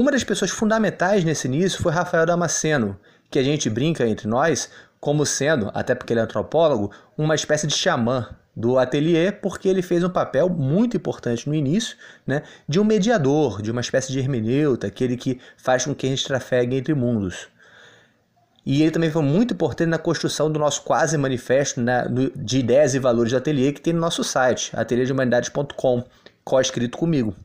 Uma 0.00 0.10
das 0.10 0.24
pessoas 0.24 0.50
fundamentais 0.50 1.24
nesse 1.24 1.46
início 1.46 1.82
foi 1.82 1.92
Rafael 1.92 2.24
Damasceno, 2.24 2.98
que 3.30 3.38
a 3.38 3.42
gente 3.42 3.68
brinca 3.68 4.06
entre 4.08 4.26
nós 4.26 4.70
como 4.98 5.26
sendo, 5.26 5.70
até 5.74 5.94
porque 5.94 6.14
ele 6.14 6.20
é 6.20 6.22
antropólogo, 6.22 6.90
uma 7.18 7.34
espécie 7.34 7.66
de 7.66 7.74
xamã 7.74 8.34
do 8.56 8.78
ateliê, 8.78 9.30
porque 9.30 9.68
ele 9.68 9.82
fez 9.82 10.02
um 10.02 10.08
papel 10.08 10.48
muito 10.48 10.96
importante 10.96 11.46
no 11.46 11.54
início, 11.54 11.98
né, 12.26 12.44
de 12.66 12.80
um 12.80 12.84
mediador, 12.84 13.60
de 13.60 13.70
uma 13.70 13.82
espécie 13.82 14.10
de 14.10 14.18
hermeneuta, 14.18 14.86
aquele 14.86 15.18
que 15.18 15.38
faz 15.58 15.84
com 15.84 15.94
que 15.94 16.06
a 16.06 16.08
gente 16.08 16.24
trafegue 16.24 16.76
entre 16.76 16.94
mundos. 16.94 17.48
E 18.64 18.80
ele 18.80 18.92
também 18.92 19.10
foi 19.10 19.22
muito 19.22 19.52
importante 19.52 19.90
na 19.90 19.98
construção 19.98 20.50
do 20.50 20.58
nosso 20.58 20.80
quase 20.80 21.18
manifesto 21.18 21.78
né, 21.78 22.06
de 22.34 22.58
ideias 22.58 22.94
e 22.94 22.98
valores 22.98 23.32
do 23.32 23.36
ateliê 23.36 23.70
que 23.70 23.82
tem 23.82 23.92
no 23.92 24.00
nosso 24.00 24.24
site, 24.24 24.70
ateliêdehumanidades.com, 24.74 26.04
co-escrito 26.42 26.96
comigo. 26.96 27.36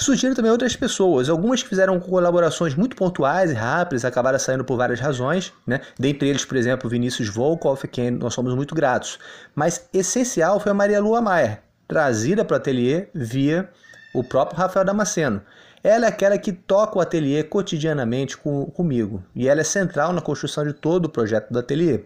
Surgiram 0.00 0.32
também 0.32 0.52
outras 0.52 0.76
pessoas, 0.76 1.28
algumas 1.28 1.60
que 1.60 1.68
fizeram 1.68 1.98
colaborações 1.98 2.72
muito 2.72 2.94
pontuais 2.94 3.50
e 3.50 3.54
rápidas, 3.54 4.04
acabaram 4.04 4.38
saindo 4.38 4.64
por 4.64 4.76
várias 4.76 5.00
razões, 5.00 5.52
né? 5.66 5.80
dentre 5.98 6.28
eles, 6.28 6.44
por 6.44 6.56
exemplo, 6.56 6.88
Vinícius 6.88 7.28
Volkov, 7.28 7.80
a 7.82 7.88
quem 7.88 8.12
nós 8.12 8.32
somos 8.32 8.54
muito 8.54 8.76
gratos. 8.76 9.18
Mas 9.56 9.88
essencial 9.92 10.60
foi 10.60 10.70
a 10.70 10.74
Maria 10.74 11.00
Lua 11.00 11.20
Maier, 11.20 11.62
trazida 11.88 12.44
para 12.44 12.54
o 12.54 12.56
ateliê 12.58 13.08
via 13.12 13.68
o 14.14 14.22
próprio 14.22 14.56
Rafael 14.56 14.86
Damasceno. 14.86 15.42
Ela 15.82 16.06
é 16.06 16.08
aquela 16.08 16.38
que 16.38 16.52
toca 16.52 16.96
o 16.96 17.00
ateliê 17.00 17.42
cotidianamente 17.42 18.36
com, 18.36 18.66
comigo, 18.66 19.24
e 19.34 19.48
ela 19.48 19.62
é 19.62 19.64
central 19.64 20.12
na 20.12 20.20
construção 20.20 20.64
de 20.64 20.74
todo 20.74 21.06
o 21.06 21.10
projeto 21.10 21.50
do 21.50 21.58
ateliê. 21.58 22.04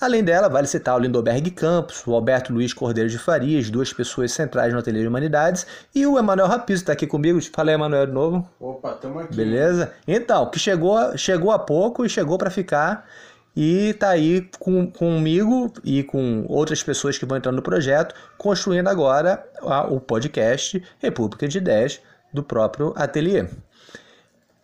Além 0.00 0.22
dela, 0.22 0.48
vale 0.48 0.68
citar 0.68 0.94
o 0.94 0.98
Lindoberg 1.00 1.50
Campos, 1.50 2.06
o 2.06 2.14
Alberto 2.14 2.52
Luiz 2.52 2.72
Cordeiro 2.72 3.10
de 3.10 3.18
Farias, 3.18 3.68
duas 3.68 3.92
pessoas 3.92 4.30
centrais 4.30 4.72
no 4.72 4.78
Ateliê 4.78 5.02
de 5.02 5.08
Humanidades, 5.08 5.66
e 5.92 6.06
o 6.06 6.16
Emanuel 6.16 6.46
Rapizo 6.46 6.82
está 6.82 6.92
aqui 6.92 7.04
comigo. 7.04 7.40
Fala 7.52 7.70
aí, 7.70 7.74
Emanuel, 7.74 8.06
de 8.06 8.12
novo. 8.12 8.48
Opa, 8.60 8.92
estamos 8.92 9.24
aqui. 9.24 9.34
Beleza? 9.34 9.92
Então, 10.06 10.48
que 10.50 10.58
chegou, 10.58 11.18
chegou 11.18 11.50
há 11.50 11.58
pouco 11.58 12.06
e 12.06 12.08
chegou 12.08 12.38
para 12.38 12.48
ficar 12.48 13.08
e 13.56 13.88
está 13.88 14.10
aí 14.10 14.48
com, 14.60 14.88
comigo 14.88 15.72
e 15.82 16.04
com 16.04 16.44
outras 16.48 16.80
pessoas 16.80 17.18
que 17.18 17.26
vão 17.26 17.36
entrando 17.36 17.56
no 17.56 17.62
projeto, 17.62 18.14
construindo 18.36 18.86
agora 18.86 19.44
a, 19.62 19.82
o 19.88 19.98
podcast 19.98 20.80
República 21.00 21.48
de 21.48 21.58
Ideias 21.58 22.00
do 22.32 22.44
próprio 22.44 22.94
ateliê. 22.94 23.48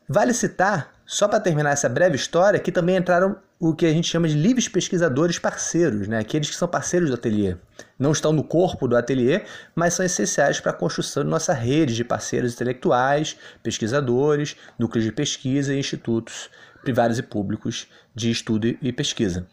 Vale 0.08 0.32
citar, 0.32 0.92
só 1.04 1.26
para 1.26 1.40
terminar 1.40 1.72
essa 1.72 1.88
breve 1.88 2.14
história, 2.14 2.60
que 2.60 2.70
também 2.70 2.96
entraram 2.96 3.36
o 3.66 3.74
que 3.74 3.86
a 3.86 3.92
gente 3.92 4.06
chama 4.06 4.28
de 4.28 4.34
livres 4.34 4.68
pesquisadores 4.68 5.38
parceiros, 5.38 6.06
né? 6.06 6.18
aqueles 6.18 6.50
que 6.50 6.54
são 6.54 6.68
parceiros 6.68 7.08
do 7.08 7.14
ateliê. 7.14 7.56
Não 7.98 8.12
estão 8.12 8.30
no 8.30 8.44
corpo 8.44 8.86
do 8.86 8.94
ateliê, 8.94 9.40
mas 9.74 9.94
são 9.94 10.04
essenciais 10.04 10.60
para 10.60 10.70
a 10.70 10.74
construção 10.74 11.24
de 11.24 11.30
nossa 11.30 11.54
rede 11.54 11.94
de 11.94 12.04
parceiros 12.04 12.52
intelectuais, 12.52 13.38
pesquisadores, 13.62 14.54
núcleos 14.78 15.06
de 15.06 15.12
pesquisa 15.12 15.72
e 15.72 15.78
institutos 15.78 16.50
privados 16.82 17.18
e 17.18 17.22
públicos 17.22 17.86
de 18.14 18.30
estudo 18.30 18.66
e 18.66 18.92
pesquisa. 18.92 19.46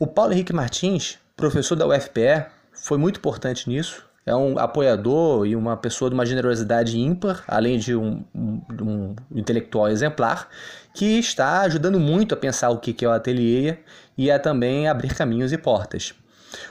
O 0.00 0.06
Paulo 0.08 0.32
Henrique 0.32 0.52
Martins, 0.52 1.16
professor 1.36 1.76
da 1.76 1.86
UFPE, 1.86 2.46
foi 2.72 2.98
muito 2.98 3.18
importante 3.18 3.68
nisso 3.68 4.04
é 4.24 4.34
um 4.34 4.58
apoiador 4.58 5.46
e 5.46 5.56
uma 5.56 5.76
pessoa 5.76 6.08
de 6.08 6.14
uma 6.14 6.24
generosidade 6.24 6.98
ímpar, 6.98 7.42
além 7.48 7.78
de 7.78 7.94
um, 7.96 8.22
um, 8.34 8.62
um, 8.80 9.16
intelectual 9.34 9.88
exemplar, 9.88 10.48
que 10.94 11.18
está 11.18 11.60
ajudando 11.62 11.98
muito 11.98 12.34
a 12.34 12.36
pensar 12.36 12.70
o 12.70 12.78
que 12.78 13.04
é 13.04 13.08
o 13.08 13.12
ateliê 13.12 13.78
e 14.16 14.30
a 14.30 14.38
também 14.38 14.88
abrir 14.88 15.14
caminhos 15.14 15.52
e 15.52 15.58
portas. 15.58 16.14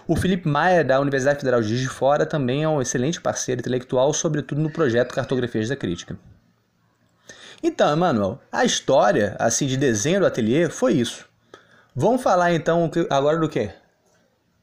O 0.07 0.15
Felipe 0.15 0.47
Maia, 0.47 0.83
da 0.83 0.99
Universidade 0.99 1.39
Federal 1.39 1.61
de 1.61 1.69
Juiz 1.69 1.81
de 1.81 1.89
Fora, 1.89 2.25
também 2.25 2.63
é 2.63 2.69
um 2.69 2.81
excelente 2.81 3.19
parceiro 3.19 3.61
intelectual, 3.61 4.13
sobretudo 4.13 4.61
no 4.61 4.71
projeto 4.71 5.13
Cartografias 5.13 5.69
da 5.69 5.75
Crítica. 5.75 6.17
Então, 7.63 7.91
Emanuel, 7.91 8.39
a 8.51 8.65
história 8.65 9.35
assim 9.39 9.67
de 9.67 9.77
desenho 9.77 10.19
do 10.19 10.25
ateliê 10.25 10.69
foi 10.69 10.93
isso. 10.93 11.27
Vamos 11.95 12.21
falar 12.21 12.53
então 12.53 12.89
agora 13.09 13.37
do 13.37 13.49
quê? 13.49 13.71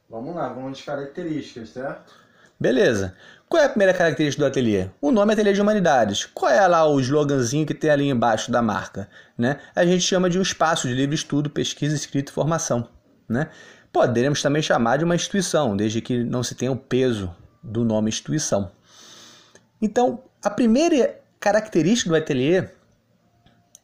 Vamos 0.09 0.35
lá, 0.35 0.49
vamos 0.49 0.79
de 0.79 0.85
características, 0.85 1.69
certo? 1.71 2.13
Beleza. 2.61 3.15
Qual 3.49 3.63
é 3.63 3.67
a 3.67 3.69
primeira 3.69 3.95
característica 3.95 4.43
do 4.43 4.49
ateliê? 4.49 4.89
O 5.01 5.13
nome 5.13 5.33
é 5.33 5.35
Ateliê 5.35 5.53
de 5.53 5.63
Humanidades. 5.63 6.27
Qual 6.27 6.51
é 6.51 6.67
lá 6.67 6.85
o 6.87 6.99
sloganzinho 7.01 7.65
que 7.65 7.73
tem 7.73 7.89
ali 7.89 8.09
embaixo 8.09 8.51
da 8.51 8.61
marca? 8.61 9.09
Né? 9.39 9.59
A 9.77 9.87
gente 9.87 10.03
chama 10.03 10.29
de 10.29 10.39
um 10.39 10.43
espaço 10.43 10.89
de 10.89 10.95
livre 10.95 11.15
estudo, 11.15 11.49
pesquisa, 11.49 11.95
escrita 11.95 12.33
e 12.33 12.35
formação. 12.35 12.89
Né? 13.29 13.49
Poderemos 13.93 14.43
também 14.43 14.61
chamar 14.61 14.97
de 14.97 15.05
uma 15.05 15.15
instituição, 15.15 15.77
desde 15.77 16.01
que 16.01 16.25
não 16.25 16.43
se 16.43 16.57
tenha 16.57 16.73
o 16.73 16.77
peso 16.77 17.35
do 17.63 17.85
nome 17.85 18.09
instituição. 18.09 18.73
Então, 19.81 20.25
a 20.43 20.51
primeira 20.51 21.21
característica 21.39 22.11
do 22.11 22.17
ateliê 22.17 22.69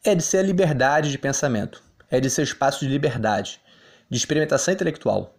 é 0.03 0.15
de 0.17 0.23
ser 0.23 0.39
a 0.39 0.43
liberdade 0.43 1.13
de 1.13 1.17
pensamento, 1.17 1.81
é 2.11 2.19
de 2.19 2.29
ser 2.29 2.43
espaço 2.43 2.81
de 2.81 2.89
liberdade, 2.89 3.61
de 4.11 4.19
experimentação 4.19 4.75
intelectual, 4.75 5.35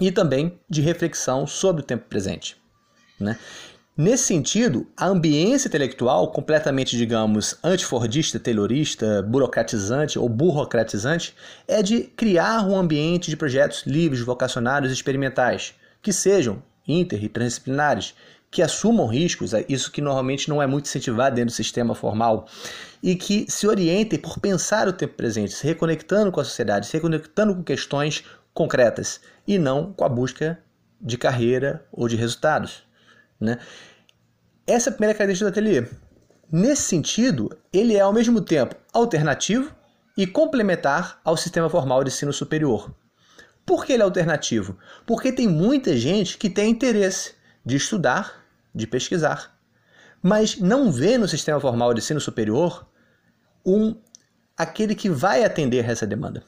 e 0.00 0.10
também 0.10 0.58
de 0.68 0.80
reflexão 0.80 1.46
sobre 1.46 1.82
o 1.82 1.84
tempo 1.84 2.04
presente. 2.08 2.56
Né? 3.18 3.38
Nesse 3.96 4.26
sentido, 4.26 4.86
a 4.96 5.08
ambiência 5.08 5.66
intelectual, 5.66 6.30
completamente, 6.30 6.96
digamos, 6.96 7.56
antifordista, 7.64 8.38
taylorista, 8.38 9.22
burocratizante 9.22 10.16
ou 10.16 10.28
burocratizante, 10.28 11.34
é 11.66 11.82
de 11.82 12.02
criar 12.02 12.64
um 12.64 12.76
ambiente 12.76 13.28
de 13.28 13.36
projetos 13.36 13.82
livres, 13.84 14.20
vocacionários 14.20 14.92
e 14.92 14.94
experimentais, 14.94 15.74
que 16.00 16.12
sejam 16.12 16.62
inter 16.86 17.24
e 17.24 17.28
transdisciplinares, 17.28 18.14
que 18.50 18.62
assumam 18.62 19.06
riscos, 19.06 19.52
é 19.52 19.64
isso 19.68 19.90
que 19.90 20.00
normalmente 20.00 20.48
não 20.48 20.62
é 20.62 20.66
muito 20.66 20.86
incentivado 20.86 21.34
dentro 21.34 21.52
do 21.52 21.56
sistema 21.56 21.94
formal, 21.94 22.46
e 23.02 23.14
que 23.14 23.46
se 23.48 23.66
orientem 23.66 24.18
por 24.18 24.38
pensar 24.38 24.88
o 24.88 24.92
tempo 24.92 25.14
presente, 25.14 25.52
se 25.52 25.66
reconectando 25.66 26.32
com 26.32 26.40
a 26.40 26.44
sociedade, 26.44 26.86
se 26.86 26.94
reconectando 26.94 27.54
com 27.54 27.62
questões 27.62 28.24
concretas, 28.58 29.20
e 29.46 29.56
não 29.56 29.92
com 29.92 30.04
a 30.04 30.08
busca 30.08 30.58
de 31.00 31.16
carreira 31.16 31.86
ou 31.92 32.08
de 32.08 32.16
resultados. 32.16 32.82
Né? 33.40 33.56
Essa 34.66 34.88
é 34.88 34.90
a 34.90 34.94
primeira 34.94 35.16
característica 35.16 35.48
do 35.48 35.52
ateliê. 35.52 35.86
Nesse 36.50 36.82
sentido, 36.82 37.56
ele 37.72 37.94
é 37.94 38.00
ao 38.00 38.12
mesmo 38.12 38.40
tempo 38.40 38.74
alternativo 38.92 39.72
e 40.16 40.26
complementar 40.26 41.20
ao 41.24 41.36
sistema 41.36 41.70
formal 41.70 42.02
de 42.02 42.10
ensino 42.10 42.32
superior. 42.32 42.92
Por 43.64 43.86
que 43.86 43.92
ele 43.92 44.02
é 44.02 44.04
alternativo? 44.04 44.76
Porque 45.06 45.30
tem 45.30 45.46
muita 45.46 45.96
gente 45.96 46.36
que 46.36 46.50
tem 46.50 46.68
interesse 46.68 47.34
de 47.64 47.76
estudar, 47.76 48.44
de 48.74 48.88
pesquisar, 48.88 49.56
mas 50.20 50.58
não 50.58 50.90
vê 50.90 51.16
no 51.16 51.28
sistema 51.28 51.60
formal 51.60 51.94
de 51.94 52.00
ensino 52.00 52.20
superior 52.20 52.84
um 53.64 53.94
aquele 54.56 54.96
que 54.96 55.08
vai 55.08 55.44
atender 55.44 55.88
essa 55.88 56.04
demanda. 56.04 56.42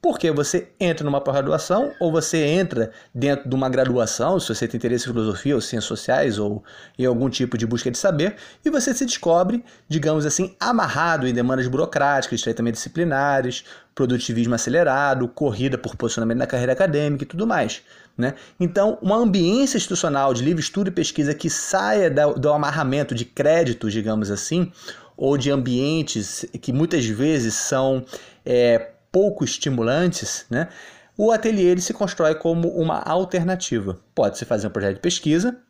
Porque 0.00 0.30
você 0.30 0.68
entra 0.78 1.04
numa 1.04 1.20
pós-graduação 1.20 1.92
ou 1.98 2.12
você 2.12 2.44
entra 2.44 2.92
dentro 3.12 3.48
de 3.48 3.54
uma 3.54 3.68
graduação, 3.68 4.38
se 4.38 4.54
você 4.54 4.68
tem 4.68 4.78
interesse 4.78 5.04
em 5.04 5.12
filosofia 5.12 5.56
ou 5.56 5.60
ciências 5.60 5.86
sociais 5.86 6.38
ou 6.38 6.62
em 6.96 7.04
algum 7.04 7.28
tipo 7.28 7.58
de 7.58 7.66
busca 7.66 7.90
de 7.90 7.98
saber, 7.98 8.36
e 8.64 8.70
você 8.70 8.94
se 8.94 9.04
descobre, 9.04 9.64
digamos 9.88 10.24
assim, 10.24 10.54
amarrado 10.60 11.26
em 11.26 11.34
demandas 11.34 11.66
burocráticas, 11.66 12.38
estreitamente 12.38 12.76
disciplinares, 12.76 13.64
produtivismo 13.92 14.54
acelerado, 14.54 15.26
corrida 15.26 15.76
por 15.76 15.96
posicionamento 15.96 16.38
na 16.38 16.46
carreira 16.46 16.72
acadêmica 16.72 17.24
e 17.24 17.26
tudo 17.26 17.44
mais. 17.44 17.82
Né? 18.16 18.34
Então, 18.60 18.98
uma 19.02 19.16
ambiência 19.16 19.76
institucional 19.76 20.32
de 20.32 20.44
livre 20.44 20.62
estudo 20.62 20.88
e 20.88 20.92
pesquisa 20.92 21.34
que 21.34 21.50
saia 21.50 22.08
do 22.08 22.52
amarramento 22.52 23.16
de 23.16 23.24
créditos, 23.24 23.92
digamos 23.92 24.30
assim, 24.30 24.72
ou 25.16 25.36
de 25.36 25.50
ambientes 25.50 26.46
que 26.60 26.72
muitas 26.72 27.04
vezes 27.04 27.54
são 27.54 28.04
é, 28.46 28.92
pouco 29.10 29.44
estimulantes, 29.44 30.46
né, 30.50 30.68
o 31.16 31.32
ateliê 31.32 31.70
ele 31.70 31.80
se 31.80 31.92
constrói 31.92 32.34
como 32.34 32.68
uma 32.68 33.00
alternativa. 33.00 33.98
Pode-se 34.14 34.44
fazer 34.44 34.68
um 34.68 34.70
projeto 34.70 34.94
de 34.94 35.00
pesquisa 35.00 35.60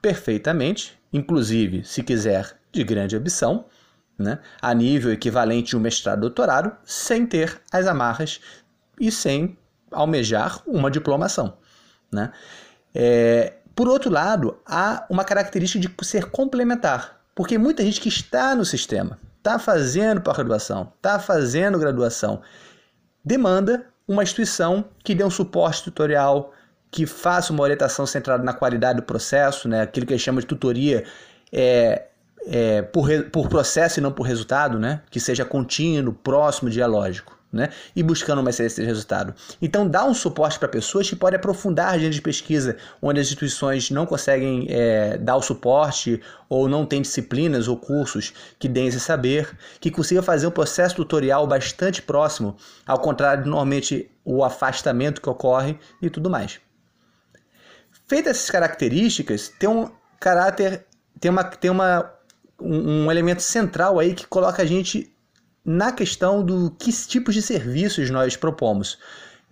perfeitamente, 0.00 0.98
inclusive, 1.12 1.84
se 1.84 2.02
quiser, 2.02 2.56
de 2.72 2.82
grande 2.82 3.14
ambição, 3.14 3.66
né, 4.18 4.40
a 4.60 4.74
nível 4.74 5.12
equivalente 5.12 5.70
de 5.70 5.76
um 5.76 5.80
mestrado 5.80 6.20
doutorado, 6.20 6.76
sem 6.84 7.24
ter 7.24 7.60
as 7.70 7.86
amarras 7.86 8.40
e 8.98 9.10
sem 9.12 9.56
almejar 9.90 10.60
uma 10.66 10.90
diplomação. 10.90 11.56
Né? 12.10 12.32
É, 12.94 13.54
por 13.74 13.88
outro 13.88 14.10
lado, 14.10 14.58
há 14.66 15.06
uma 15.08 15.24
característica 15.24 15.80
de 15.80 16.06
ser 16.06 16.26
complementar, 16.26 17.20
porque 17.34 17.56
muita 17.56 17.82
gente 17.84 18.00
que 18.00 18.08
está 18.08 18.54
no 18.54 18.64
sistema, 18.64 19.18
está 19.42 19.58
fazendo 19.58 20.20
pós-graduação, 20.20 20.92
está 20.96 21.18
fazendo 21.18 21.76
graduação, 21.76 22.40
demanda 23.24 23.86
uma 24.06 24.22
instituição 24.22 24.84
que 25.02 25.16
dê 25.16 25.24
um 25.24 25.30
suporte 25.30 25.82
tutorial, 25.82 26.52
que 26.90 27.06
faça 27.06 27.52
uma 27.52 27.62
orientação 27.62 28.06
centrada 28.06 28.44
na 28.44 28.54
qualidade 28.54 29.00
do 29.00 29.02
processo, 29.02 29.68
né? 29.68 29.82
aquilo 29.82 30.06
que 30.06 30.16
chama 30.16 30.40
de 30.40 30.46
tutoria 30.46 31.04
é, 31.52 32.06
é, 32.46 32.82
por, 32.82 33.08
por 33.32 33.48
processo 33.48 33.98
e 33.98 34.02
não 34.02 34.12
por 34.12 34.22
resultado, 34.22 34.78
né? 34.78 35.02
que 35.10 35.18
seja 35.18 35.44
contínuo, 35.44 36.14
próximo, 36.14 36.70
dialógico 36.70 37.41
né? 37.52 37.68
e 37.94 38.02
buscando 38.02 38.40
uma 38.40 38.50
excelência 38.50 38.82
de 38.82 38.88
resultado. 38.88 39.34
Então, 39.60 39.86
dá 39.86 40.04
um 40.04 40.14
suporte 40.14 40.58
para 40.58 40.68
pessoas 40.68 41.08
que 41.08 41.14
podem 41.14 41.36
aprofundar 41.36 41.92
a 41.92 41.98
de 41.98 42.22
pesquisa, 42.22 42.76
onde 43.00 43.20
as 43.20 43.26
instituições 43.26 43.90
não 43.90 44.06
conseguem 44.06 44.66
é, 44.70 45.18
dar 45.18 45.36
o 45.36 45.42
suporte 45.42 46.20
ou 46.48 46.68
não 46.68 46.86
têm 46.86 47.02
disciplinas 47.02 47.68
ou 47.68 47.76
cursos 47.76 48.32
que 48.58 48.68
deem 48.68 48.88
esse 48.88 49.00
saber, 49.00 49.56
que 49.80 49.90
consiga 49.90 50.22
fazer 50.22 50.46
um 50.46 50.50
processo 50.50 50.96
tutorial 50.96 51.46
bastante 51.46 52.00
próximo, 52.00 52.56
ao 52.86 52.98
contrário 52.98 53.44
normalmente 53.44 54.10
o 54.24 54.42
afastamento 54.42 55.20
que 55.20 55.28
ocorre 55.28 55.78
e 56.00 56.08
tudo 56.08 56.30
mais. 56.30 56.60
Feitas 58.06 58.36
essas 58.36 58.50
características, 58.50 59.48
tem 59.48 59.68
um 59.68 59.90
caráter, 60.18 60.86
tem 61.20 61.30
uma, 61.30 61.44
tem 61.44 61.70
uma 61.70 62.12
um, 62.60 63.04
um 63.04 63.10
elemento 63.10 63.42
central 63.42 63.98
aí 63.98 64.14
que 64.14 64.26
coloca 64.26 64.62
a 64.62 64.66
gente 64.66 65.11
na 65.64 65.92
questão 65.92 66.44
do 66.44 66.70
que 66.70 66.90
tipos 67.06 67.34
de 67.34 67.42
serviços 67.42 68.10
nós 68.10 68.36
propomos. 68.36 68.98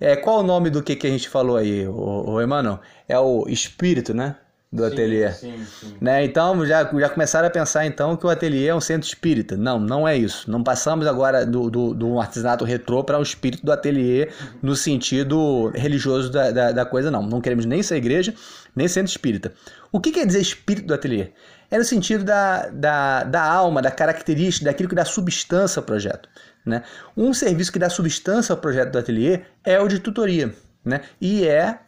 É, 0.01 0.17
qual 0.17 0.41
o 0.41 0.43
nome 0.43 0.71
do 0.71 0.83
que, 0.83 0.97
que 0.97 1.07
a 1.07 1.11
gente 1.11 1.29
falou 1.29 1.57
aí, 1.57 1.87
o, 1.87 2.31
o 2.31 2.43
Emmanuel? 2.43 2.81
É 3.07 3.19
o 3.19 3.47
espírito, 3.49 4.15
né? 4.15 4.35
Do 4.73 4.87
sim, 4.87 4.93
ateliê. 4.93 5.33
Sim, 5.33 5.67
sim. 5.67 5.97
Né? 6.01 6.25
Então 6.25 6.65
já, 6.65 6.85
já 6.85 7.09
começaram 7.09 7.49
a 7.49 7.51
pensar 7.51 7.85
então 7.85 8.17
que 8.17 8.25
o 8.25 8.29
ateliê 8.31 8.69
é 8.69 8.75
um 8.75 8.81
centro 8.81 9.07
espírita. 9.07 9.57
Não, 9.57 9.81
não 9.81 10.07
é 10.07 10.17
isso. 10.17 10.49
Não 10.51 10.63
passamos 10.63 11.07
agora 11.07 11.45
do, 11.45 11.69
do, 11.69 11.93
do 11.93 12.21
artesanato 12.21 12.65
retrô 12.65 13.03
para 13.03 13.19
o 13.19 13.23
espírito 13.23 13.67
do 13.67 13.73
ateliê 13.73 14.27
uhum. 14.27 14.49
no 14.63 14.77
sentido 14.77 15.73
religioso 15.75 16.31
da, 16.31 16.51
da, 16.53 16.73
da, 16.73 16.87
coisa, 16.87 17.11
não. 17.11 17.23
Não 17.23 17.41
queremos 17.41 17.67
nem 17.67 17.83
ser 17.83 17.97
igreja, 17.97 18.33
nem 18.75 18.87
centro 18.87 19.11
espírita. 19.11 19.53
O 19.91 20.01
que 20.01 20.13
quer 20.13 20.25
dizer 20.25 20.41
espírito 20.41 20.87
do 20.87 20.95
ateliê? 20.95 21.31
É 21.71 21.79
no 21.79 21.85
sentido 21.85 22.25
da, 22.25 22.69
da, 22.69 23.25
da 23.25 23.43
alma, 23.43 23.81
da 23.81 23.91
característica, 23.91 24.67
daquilo 24.67 24.89
que 24.89 24.95
dá 24.95 25.05
substância 25.05 25.79
ao 25.79 25.85
projeto. 25.85 26.29
Né? 26.67 26.83
Um 27.17 27.33
serviço 27.33 27.73
que 27.73 27.79
dá 27.79 27.89
substância 27.89 28.53
ao 28.53 28.59
projeto 28.59 28.91
do 28.91 28.99
ateliê 28.99 29.43
é 29.65 29.79
o 29.81 29.87
de 29.87 30.01
tutoria, 30.01 30.53
né? 30.85 31.03
e 31.21 31.47
é 31.47 31.79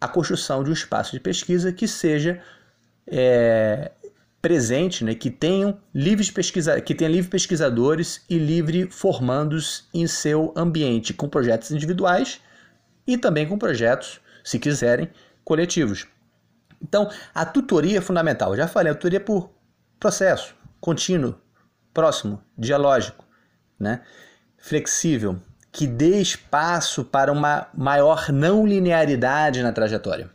a 0.00 0.08
construção 0.08 0.64
de 0.64 0.70
um 0.70 0.72
espaço 0.72 1.12
de 1.12 1.20
pesquisa 1.20 1.72
que 1.72 1.86
seja 1.86 2.40
é, 3.06 3.92
presente, 4.42 5.04
né? 5.04 5.14
que 5.14 5.30
tenham 5.30 5.78
livres 5.94 6.30
pesquisa, 6.30 6.80
que 6.80 6.94
tenha 6.94 7.10
livre 7.10 7.30
pesquisadores 7.30 8.24
e 8.28 8.38
livre 8.38 8.90
formandos 8.90 9.88
em 9.94 10.06
seu 10.06 10.52
ambiente, 10.56 11.14
com 11.14 11.28
projetos 11.28 11.70
individuais 11.70 12.40
e 13.06 13.16
também 13.16 13.46
com 13.46 13.56
projetos, 13.56 14.20
se 14.42 14.58
quiserem, 14.58 15.08
coletivos. 15.44 16.06
Então, 16.82 17.10
a 17.34 17.44
tutoria 17.44 17.98
é 17.98 18.00
fundamental. 18.00 18.56
Já 18.56 18.68
falei, 18.68 18.92
a 18.92 18.94
tutoria 18.94 19.18
é 19.18 19.20
por 19.20 19.50
processo, 19.98 20.54
contínuo, 20.80 21.34
próximo, 21.92 22.42
dialógico, 22.56 23.24
né? 23.78 24.02
flexível, 24.56 25.40
que 25.72 25.86
dê 25.86 26.20
espaço 26.20 27.04
para 27.04 27.32
uma 27.32 27.68
maior 27.74 28.30
não 28.30 28.66
linearidade 28.66 29.62
na 29.62 29.72
trajetória. 29.72 30.30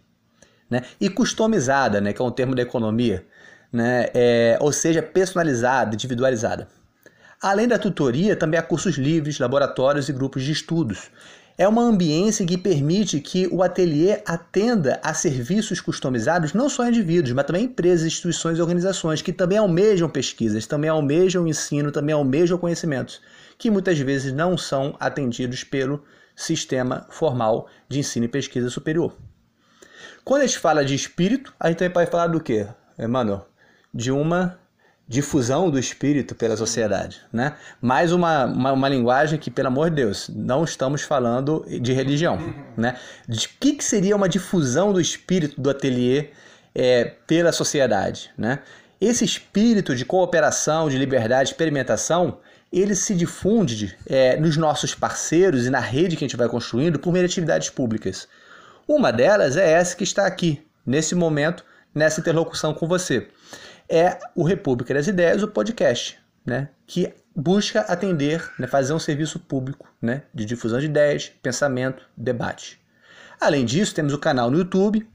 Né? 0.69 0.83
E 0.99 1.09
customizada, 1.09 2.01
né? 2.01 2.13
que 2.13 2.21
é 2.21 2.25
um 2.25 2.31
termo 2.31 2.55
da 2.55 2.61
economia, 2.61 3.25
né? 3.71 4.07
É, 4.13 4.57
ou 4.61 4.71
seja, 4.71 5.01
personalizada, 5.01 5.95
individualizada. 5.95 6.67
Além 7.41 7.67
da 7.67 7.77
tutoria, 7.77 8.35
também 8.35 8.59
há 8.59 8.63
cursos 8.63 8.95
livres, 8.95 9.39
laboratórios 9.39 10.07
e 10.07 10.13
grupos 10.13 10.43
de 10.43 10.51
estudos 10.51 11.09
é 11.57 11.67
uma 11.67 11.83
ambiência 11.83 12.45
que 12.45 12.57
permite 12.57 13.19
que 13.19 13.47
o 13.51 13.61
ateliê 13.61 14.21
atenda 14.25 14.99
a 15.03 15.13
serviços 15.13 15.79
customizados 15.79 16.53
não 16.53 16.67
só 16.67 16.83
a 16.83 16.89
indivíduos, 16.89 17.33
mas 17.33 17.45
também 17.45 17.65
empresas, 17.65 18.07
instituições 18.07 18.57
e 18.57 18.61
organizações 18.61 19.21
que 19.21 19.31
também 19.31 19.57
almejam 19.57 20.09
pesquisas, 20.09 20.65
também 20.65 20.89
almejam 20.89 21.47
ensino, 21.47 21.91
também 21.91 22.13
almejam 22.13 22.57
conhecimentos, 22.57 23.21
que 23.57 23.69
muitas 23.69 23.99
vezes 23.99 24.33
não 24.33 24.57
são 24.57 24.95
atendidos 24.99 25.63
pelo 25.63 26.03
sistema 26.35 27.05
formal 27.09 27.67
de 27.87 27.99
ensino 27.99 28.25
e 28.25 28.29
pesquisa 28.29 28.69
superior. 28.69 29.15
Quando 30.23 30.41
a 30.41 30.47
gente 30.47 30.57
fala 30.57 30.83
de 30.83 30.95
espírito, 30.95 31.53
a 31.59 31.67
gente 31.67 31.77
também 31.77 31.93
pode 31.93 32.09
falar 32.09 32.27
do 32.27 32.39
quê, 32.39 32.65
Emmanuel? 32.97 33.47
De 33.93 34.11
uma 34.11 34.57
difusão 35.07 35.69
do 35.69 35.77
espírito 35.77 36.33
pela 36.33 36.55
sociedade, 36.55 37.21
né? 37.31 37.53
Mais 37.81 38.11
uma, 38.11 38.45
uma, 38.45 38.71
uma, 38.71 38.89
linguagem 38.89 39.37
que, 39.37 39.51
pelo 39.51 39.67
amor 39.67 39.89
de 39.89 39.97
Deus, 39.97 40.29
não 40.33 40.63
estamos 40.63 41.01
falando 41.01 41.65
de 41.81 41.91
religião, 41.91 42.39
né? 42.77 42.95
De 43.27 43.49
que, 43.49 43.73
que 43.73 43.83
seria 43.83 44.15
uma 44.15 44.29
difusão 44.29 44.93
do 44.93 45.01
espírito 45.01 45.59
do 45.59 45.69
ateliê 45.69 46.29
é, 46.73 47.13
pela 47.27 47.51
sociedade, 47.51 48.31
né? 48.37 48.59
Esse 48.99 49.25
espírito 49.25 49.93
de 49.93 50.05
cooperação, 50.05 50.89
de 50.89 50.97
liberdade, 50.97 51.49
de 51.49 51.53
experimentação, 51.53 52.39
ele 52.71 52.95
se 52.95 53.13
difunde 53.13 53.97
é, 54.07 54.37
nos 54.37 54.55
nossos 54.55 54.95
parceiros 54.95 55.65
e 55.65 55.69
na 55.69 55.81
rede 55.81 56.15
que 56.15 56.23
a 56.23 56.27
gente 56.27 56.37
vai 56.37 56.47
construindo 56.47 56.97
por 56.97 57.11
meio 57.11 57.27
de 57.27 57.31
atividades 57.31 57.69
públicas. 57.69 58.27
Uma 58.87 59.11
delas 59.11 59.57
é 59.57 59.69
essa 59.73 59.95
que 59.97 60.05
está 60.05 60.25
aqui, 60.25 60.65
nesse 60.85 61.13
momento, 61.13 61.65
nessa 61.93 62.21
interlocução 62.21 62.73
com 62.73 62.87
você 62.87 63.27
é 63.93 64.17
o 64.35 64.43
República 64.43 64.93
das 64.93 65.05
Ideias, 65.07 65.43
o 65.43 65.47
podcast, 65.47 66.17
né? 66.43 66.69
que 66.87 67.13
busca 67.35 67.81
atender, 67.81 68.51
né, 68.59 68.67
fazer 68.67 68.93
um 68.93 68.99
serviço 68.99 69.39
público 69.39 69.87
né, 70.01 70.23
de 70.33 70.45
difusão 70.45 70.79
de 70.79 70.85
ideias, 70.87 71.31
pensamento, 71.41 72.03
debate. 72.17 72.79
Além 73.39 73.65
disso, 73.65 73.93
temos 73.93 74.13
o 74.13 74.17
canal 74.17 74.49
no 74.49 74.57
YouTube, 74.57 75.07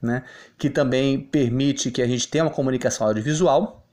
né, 0.00 0.24
que 0.56 0.70
também 0.70 1.20
permite 1.20 1.90
que 1.90 2.02
a 2.02 2.06
gente 2.06 2.28
tenha 2.28 2.44
uma 2.44 2.50
comunicação 2.50 3.06
audiovisual, 3.06 3.86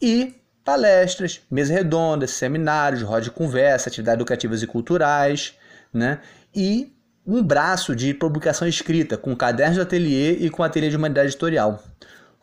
e 0.00 0.34
palestras, 0.64 1.40
mesas 1.50 1.74
redondas, 1.74 2.30
seminários, 2.30 3.02
roda 3.02 3.22
de 3.22 3.30
conversa, 3.30 3.88
atividades 3.88 4.16
educativas 4.16 4.62
e 4.62 4.66
culturais, 4.66 5.54
né, 5.92 6.20
e 6.54 6.94
um 7.26 7.42
braço 7.42 7.94
de 7.94 8.12
publicação 8.14 8.66
escrita, 8.66 9.16
com 9.16 9.36
cadernos 9.36 9.76
de 9.76 9.82
ateliê 9.82 10.32
e 10.32 10.50
com 10.50 10.62
ateliê 10.62 10.88
de 10.90 10.96
humanidade 10.96 11.28
editorial. 11.28 11.82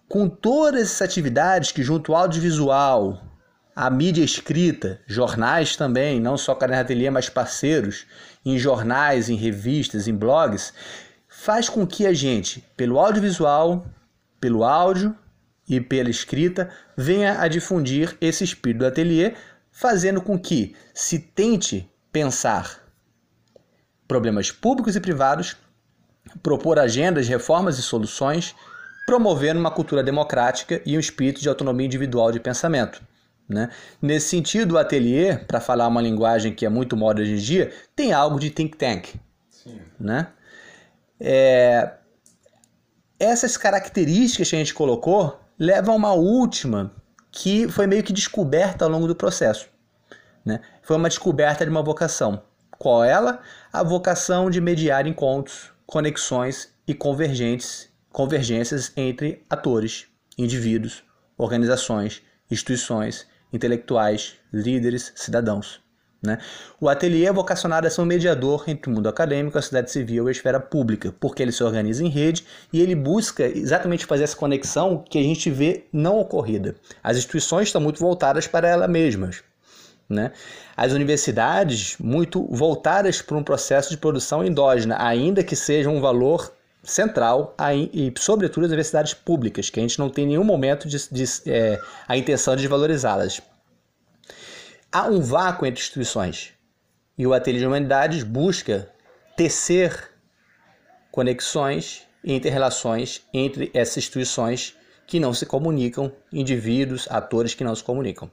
Com 0.07 0.29
todas 0.29 0.81
essas 0.81 1.01
atividades 1.01 1.71
que 1.71 1.83
junto 1.83 2.13
ao 2.13 2.23
audiovisual, 2.23 3.21
a 3.75 3.89
mídia 3.89 4.23
escrita, 4.23 5.01
jornais 5.05 5.75
também, 5.75 6.19
não 6.19 6.37
só 6.37 6.55
caderno 6.55 6.83
de 6.83 6.85
ateliê, 6.85 7.09
mas 7.09 7.29
parceiros, 7.29 8.07
em 8.45 8.57
jornais, 8.57 9.29
em 9.29 9.35
revistas, 9.35 10.07
em 10.07 10.15
blogs, 10.15 10.73
faz 11.27 11.69
com 11.69 11.85
que 11.85 12.05
a 12.07 12.13
gente, 12.13 12.63
pelo 12.75 12.97
audiovisual, 12.97 13.85
pelo 14.39 14.63
áudio 14.63 15.15
e 15.67 15.79
pela 15.79 16.09
escrita, 16.09 16.69
venha 16.95 17.39
a 17.39 17.47
difundir 17.47 18.17
esse 18.21 18.43
espírito 18.43 18.79
do 18.79 18.87
ateliê, 18.87 19.35
fazendo 19.71 20.21
com 20.21 20.39
que 20.39 20.75
se 20.93 21.19
tente 21.19 21.87
pensar 22.11 22.81
problemas 24.07 24.51
públicos 24.51 24.95
e 24.95 25.01
privados, 25.01 25.57
propor 26.41 26.79
agendas, 26.79 27.27
reformas 27.27 27.77
e 27.77 27.83
soluções, 27.83 28.55
promovendo 29.07 29.57
uma 29.57 29.71
cultura 29.71 30.03
democrática 30.03 30.81
e 30.85 30.97
um 30.97 30.99
espírito 30.99 31.39
de 31.39 31.47
autonomia 31.47 31.85
individual 31.85 32.29
de 32.29 32.41
pensamento. 32.41 33.01
Né? 33.47 33.69
Nesse 34.01 34.27
sentido, 34.27 34.73
o 34.73 34.77
ateliê, 34.77 35.37
para 35.37 35.61
falar 35.61 35.87
uma 35.87 36.01
linguagem 36.01 36.53
que 36.53 36.65
é 36.65 36.69
muito 36.69 36.97
moda 36.97 37.21
hoje 37.21 37.31
em 37.31 37.37
dia, 37.37 37.73
tem 37.95 38.11
algo 38.11 38.37
de 38.37 38.49
think 38.49 38.75
tank. 38.75 39.15
Sim. 39.49 39.79
Né? 39.97 40.27
É... 41.21 41.93
Essas 43.17 43.55
características 43.55 44.49
que 44.49 44.55
a 44.57 44.59
gente 44.59 44.73
colocou 44.73 45.39
levam 45.57 45.93
a 45.93 45.97
uma 45.97 46.13
última 46.13 46.91
que 47.31 47.65
foi 47.69 47.87
meio 47.87 48.03
que 48.03 48.11
descoberta 48.11 48.83
ao 48.83 48.91
longo 48.91 49.07
do 49.07 49.15
processo. 49.15 49.69
Né? 50.43 50.59
Foi 50.81 50.97
uma 50.97 51.07
descoberta 51.07 51.63
de 51.63 51.71
uma 51.71 51.81
vocação. 51.81 52.43
Qual 52.77 53.05
ela? 53.05 53.39
A 53.71 53.83
vocação 53.83 54.49
de 54.49 54.59
mediar 54.59 55.07
encontros, 55.07 55.71
conexões 55.85 56.73
e 56.85 56.93
convergentes, 56.93 57.86
convergências 58.17 58.91
entre 58.97 59.43
atores, 59.47 60.07
indivíduos, 60.35 61.03
organizações, 61.37 62.23
instituições, 62.49 63.27
intelectuais, 63.53 64.33
líderes, 64.51 65.11
cidadãos. 65.15 65.79
Né? 66.19 66.39
O 66.81 66.89
ateliê 66.89 67.27
é 67.27 67.31
vocacionado 67.31 67.85
a 67.85 67.91
ser 67.91 68.01
um 68.01 68.05
mediador 68.05 68.63
entre 68.67 68.89
o 68.89 68.95
mundo 68.95 69.07
acadêmico, 69.07 69.55
a 69.55 69.61
sociedade 69.61 69.91
civil 69.91 70.25
e 70.25 70.29
a 70.29 70.31
esfera 70.31 70.59
pública, 70.59 71.13
porque 71.19 71.43
ele 71.43 71.51
se 71.51 71.63
organiza 71.63 72.03
em 72.03 72.09
rede 72.09 72.43
e 72.73 72.81
ele 72.81 72.95
busca 72.95 73.45
exatamente 73.45 74.03
fazer 74.07 74.23
essa 74.23 74.35
conexão 74.35 75.05
que 75.07 75.19
a 75.19 75.23
gente 75.23 75.51
vê 75.51 75.85
não 75.93 76.17
ocorrida. 76.17 76.75
As 77.03 77.17
instituições 77.17 77.67
estão 77.67 77.79
muito 77.79 77.99
voltadas 77.99 78.47
para 78.47 78.67
elas 78.67 78.89
mesmas. 78.89 79.43
Né? 80.09 80.31
As 80.75 80.91
universidades, 80.91 81.95
muito 81.99 82.47
voltadas 82.47 83.21
para 83.21 83.37
um 83.37 83.43
processo 83.43 83.91
de 83.91 83.97
produção 83.97 84.43
endógena, 84.43 84.97
ainda 84.99 85.43
que 85.43 85.55
seja 85.55 85.87
um 85.87 86.01
valor 86.01 86.56
central 86.87 87.55
e, 87.93 88.11
sobretudo, 88.17 88.65
as 88.65 88.69
universidades 88.69 89.13
públicas, 89.13 89.69
que 89.69 89.79
a 89.79 89.83
gente 89.83 89.99
não 89.99 90.09
tem 90.09 90.25
nenhum 90.25 90.43
momento 90.43 90.87
de, 90.87 90.97
de 91.11 91.25
é, 91.45 91.79
a 92.07 92.17
intenção 92.17 92.55
de 92.55 92.61
desvalorizá-las. 92.61 93.41
Há 94.91 95.07
um 95.07 95.21
vácuo 95.21 95.65
entre 95.65 95.81
instituições 95.81 96.53
e 97.17 97.27
o 97.27 97.33
Ateliê 97.33 97.59
de 97.59 97.67
Humanidades 97.67 98.23
busca 98.23 98.89
tecer 99.35 100.11
conexões 101.11 102.03
e 102.23 102.33
interrelações 102.33 103.21
entre 103.33 103.69
essas 103.73 103.97
instituições 103.97 104.75
que 105.05 105.19
não 105.19 105.33
se 105.33 105.45
comunicam, 105.45 106.11
indivíduos, 106.31 107.07
atores 107.09 107.53
que 107.53 107.63
não 107.63 107.75
se 107.75 107.83
comunicam. 107.83 108.29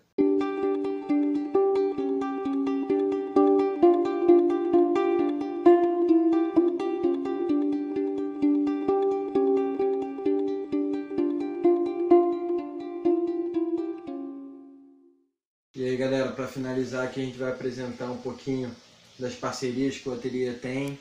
Aqui, 17.15 17.23
a 17.23 17.25
gente 17.27 17.39
vai 17.39 17.51
apresentar 17.51 18.11
um 18.11 18.17
pouquinho 18.19 18.75
das 19.17 19.35
parcerias 19.35 19.97
que 19.97 20.09
o 20.09 20.13
Ateliê 20.13 20.53
tem, 20.53 20.99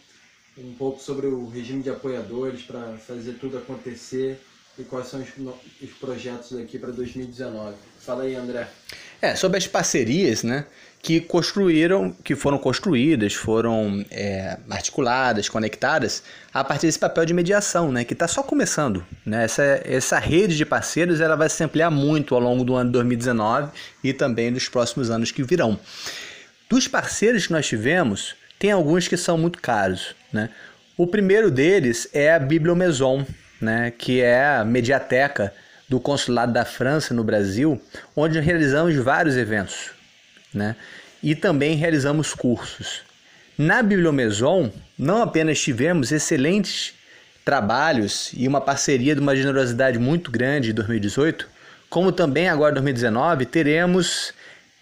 um 0.55 0.73
pouco 0.75 1.01
sobre 1.01 1.25
o 1.25 1.49
regime 1.49 1.81
de 1.81 1.89
apoiadores 1.89 2.61
para 2.61 2.95
fazer 2.99 3.33
tudo 3.39 3.57
acontecer 3.57 4.39
e 4.77 4.83
quais 4.83 5.07
são 5.07 5.19
os, 5.19 5.29
os 5.81 5.89
projetos 5.97 6.55
aqui 6.55 6.77
para 6.77 6.91
2019. 6.91 7.75
Fala 7.99 8.23
aí, 8.23 8.35
André. 8.35 8.69
É, 9.23 9.37
sobre 9.37 9.57
as 9.57 9.65
parcerias, 9.65 10.43
né, 10.43 10.65
que 11.01 11.21
construíram, 11.21 12.11
que 12.11 12.35
foram 12.35 12.57
construídas, 12.57 13.33
foram 13.33 14.03
é, 14.11 14.57
articuladas, 14.69 15.47
conectadas 15.47 16.21
a 16.53 16.61
partir 16.61 16.87
desse 16.87 16.99
papel 16.99 17.23
de 17.23 17.33
mediação, 17.33 17.89
né, 17.89 18.03
que 18.03 18.11
está 18.11 18.27
só 18.27 18.43
começando, 18.43 19.01
né, 19.25 19.45
essa, 19.45 19.63
essa 19.85 20.19
rede 20.19 20.57
de 20.57 20.65
parceiros, 20.65 21.21
ela 21.21 21.37
vai 21.37 21.47
se 21.47 21.63
ampliar 21.63 21.89
muito 21.89 22.35
ao 22.35 22.41
longo 22.41 22.65
do 22.65 22.75
ano 22.75 22.89
de 22.89 22.93
2019 22.95 23.71
e 24.03 24.11
também 24.11 24.51
dos 24.51 24.67
próximos 24.67 25.09
anos 25.09 25.31
que 25.31 25.41
virão. 25.41 25.79
Dos 26.69 26.89
parceiros 26.89 27.47
que 27.47 27.53
nós 27.53 27.65
tivemos, 27.65 28.35
tem 28.59 28.71
alguns 28.71 29.07
que 29.07 29.15
são 29.15 29.37
muito 29.37 29.61
caros, 29.61 30.13
né. 30.33 30.49
O 30.97 31.07
primeiro 31.07 31.49
deles 31.49 32.09
é 32.11 32.33
a 32.33 32.39
Bibliomaison, 32.39 33.25
né, 33.61 33.93
que 33.97 34.19
é 34.19 34.57
a 34.57 34.65
mediateca 34.65 35.53
do 35.87 35.99
Consulado 35.99 36.53
da 36.53 36.65
França 36.65 37.13
no 37.13 37.23
Brasil, 37.23 37.81
onde 38.15 38.39
realizamos 38.39 38.95
vários 38.95 39.37
eventos, 39.37 39.91
né? 40.53 40.75
E 41.21 41.35
também 41.35 41.75
realizamos 41.75 42.33
cursos. 42.33 43.01
Na 43.57 43.83
Bibliomaison, 43.83 44.71
não 44.97 45.21
apenas 45.21 45.61
tivemos 45.61 46.11
excelentes 46.11 46.93
trabalhos 47.45 48.31
e 48.33 48.47
uma 48.47 48.61
parceria 48.61 49.13
de 49.13 49.21
uma 49.21 49.35
generosidade 49.35 49.99
muito 49.99 50.31
grande 50.31 50.71
em 50.71 50.73
2018, 50.73 51.47
como 51.89 52.11
também 52.11 52.49
agora 52.49 52.71
em 52.71 52.75
2019 52.75 53.45
teremos 53.45 54.33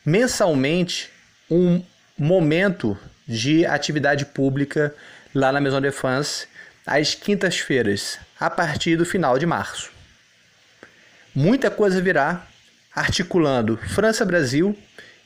mensalmente 0.05 1.09
um 1.49 1.83
momento 2.17 2.97
de 3.27 3.65
atividade 3.65 4.25
pública 4.25 4.93
lá 5.33 5.51
na 5.51 5.59
Maison 5.59 5.81
de 5.81 5.91
France 5.91 6.47
às 6.85 7.13
quintas-feiras, 7.13 8.17
a 8.39 8.49
partir 8.49 8.95
do 8.95 9.05
final 9.05 9.37
de 9.37 9.45
março. 9.45 10.00
Muita 11.33 11.71
coisa 11.71 12.01
virá 12.01 12.45
articulando 12.93 13.77
França-Brasil 13.77 14.77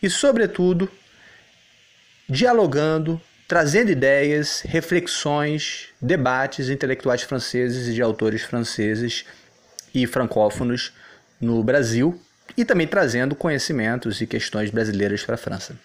e, 0.01 0.09
sobretudo, 0.09 0.89
dialogando, 2.29 3.19
trazendo 3.47 3.91
ideias, 3.91 4.61
reflexões, 4.61 5.87
debates 5.99 6.69
intelectuais 6.69 7.23
franceses 7.23 7.87
e 7.87 7.93
de 7.93 8.01
autores 8.01 8.43
franceses 8.43 9.25
e 9.93 10.05
francófonos 10.05 10.93
no 11.41 11.63
Brasil 11.63 12.19
e 12.55 12.63
também 12.63 12.87
trazendo 12.87 13.35
conhecimentos 13.35 14.21
e 14.21 14.27
questões 14.27 14.69
brasileiras 14.69 15.23
para 15.23 15.35
a 15.35 15.37
França. 15.37 15.75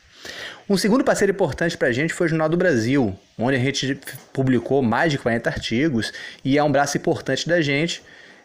Um 0.68 0.76
segundo 0.76 1.02
parceiro 1.02 1.32
importante 1.32 1.76
para 1.76 1.88
a 1.88 1.92
gente 1.92 2.12
foi 2.12 2.26
o 2.26 2.30
Jornal 2.30 2.48
do 2.48 2.56
Brasil, 2.56 3.18
onde 3.38 3.56
a 3.56 3.60
gente 3.60 3.98
publicou 4.32 4.82
mais 4.82 5.10
de 5.10 5.18
40 5.18 5.48
artigos 5.48 6.12
e 6.44 6.58
é 6.58 6.62
um 6.62 6.70
braço 6.70 6.96
importante 6.96 7.48
da 7.48 7.60
gente, 7.60 8.02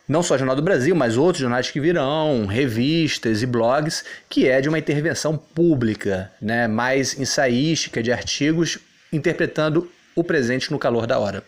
não 0.08 0.22
só 0.22 0.38
Jornal 0.38 0.56
do 0.56 0.62
Brasil, 0.62 0.96
mas 0.96 1.18
outros 1.18 1.42
jornais 1.42 1.72
que 1.72 1.80
virão, 1.80 2.46
revistas 2.46 3.42
e 3.42 3.46
blogs, 3.46 4.04
que 4.30 4.48
é 4.48 4.62
de 4.62 4.70
uma 4.70 4.80
intervenção 4.80 5.36
pública, 5.38 6.32
né, 6.42 6.68
mais 6.68 7.20
ensaística 7.20 8.04
de 8.04 8.12
artigos 8.12 8.78
interpretando 9.12 9.90
o 10.16 10.24
presente 10.24 10.72
no 10.72 10.80
calor 10.80 11.08
da 11.08 11.20
hora. 11.20 11.44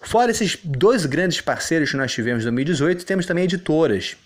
Fora 0.00 0.30
esses 0.30 0.56
dois 0.64 1.04
grandes 1.04 1.40
parceiros 1.40 1.90
que 1.90 1.96
nós 1.96 2.12
tivemos 2.12 2.42
em 2.42 2.46
2018, 2.46 3.04
temos 3.04 3.26
também 3.26 3.44
editoras, 3.44 4.16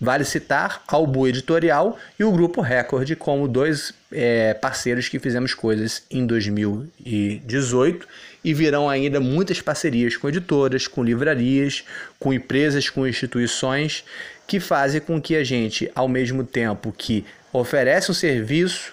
Vale 0.00 0.24
citar 0.24 0.82
Albu 0.88 1.28
Editorial 1.28 1.96
e 2.18 2.24
o 2.24 2.32
Grupo 2.32 2.60
Record 2.60 3.14
como 3.16 3.46
dois 3.46 3.94
é, 4.10 4.52
parceiros 4.52 5.08
que 5.08 5.18
fizemos 5.18 5.54
coisas 5.54 6.02
em 6.10 6.26
2018 6.26 8.08
e 8.42 8.52
virão 8.52 8.90
ainda 8.90 9.20
muitas 9.20 9.60
parcerias 9.60 10.16
com 10.16 10.28
editoras, 10.28 10.88
com 10.88 11.04
livrarias, 11.04 11.84
com 12.18 12.32
empresas, 12.32 12.90
com 12.90 13.06
instituições 13.06 14.04
que 14.46 14.58
fazem 14.58 15.00
com 15.00 15.22
que 15.22 15.36
a 15.36 15.44
gente, 15.44 15.90
ao 15.94 16.08
mesmo 16.08 16.42
tempo 16.42 16.92
que 16.96 17.24
oferece 17.52 18.10
um 18.10 18.14
serviço, 18.14 18.92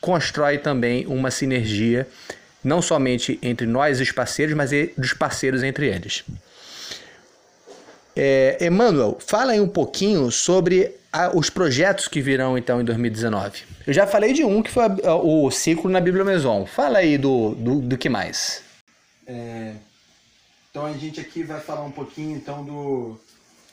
constrói 0.00 0.58
também 0.58 1.04
uma 1.06 1.30
sinergia 1.30 2.06
não 2.62 2.80
somente 2.80 3.38
entre 3.42 3.66
nós 3.66 3.98
e 3.98 4.02
os 4.02 4.12
parceiros, 4.12 4.54
mas 4.54 4.70
dos 4.96 5.12
parceiros 5.12 5.62
entre 5.62 5.88
eles. 5.88 6.24
É, 8.14 8.58
Emanuel, 8.60 9.18
fala 9.20 9.52
aí 9.52 9.60
um 9.60 9.68
pouquinho 9.68 10.30
sobre 10.30 10.94
a, 11.12 11.36
os 11.36 11.50
projetos 11.50 12.08
que 12.08 12.20
virão 12.20 12.56
então 12.56 12.80
em 12.80 12.84
2019. 12.84 13.62
Eu 13.86 13.92
já 13.92 14.06
falei 14.06 14.32
de 14.32 14.44
um 14.44 14.62
que 14.62 14.70
foi 14.70 14.84
a, 14.84 15.14
o 15.14 15.50
ciclo 15.50 15.90
na 15.90 16.00
Bíblia 16.00 16.24
Maison. 16.24 16.66
Fala 16.66 16.98
aí 16.98 17.18
do, 17.18 17.54
do, 17.54 17.80
do 17.80 17.98
que 17.98 18.08
mais. 18.08 18.62
É, 19.26 19.74
Então 20.70 20.86
a 20.86 20.92
gente 20.92 21.20
aqui 21.20 21.42
vai 21.42 21.60
falar 21.60 21.84
um 21.84 21.90
pouquinho 21.90 22.36
então 22.36 22.64
do, 22.64 23.18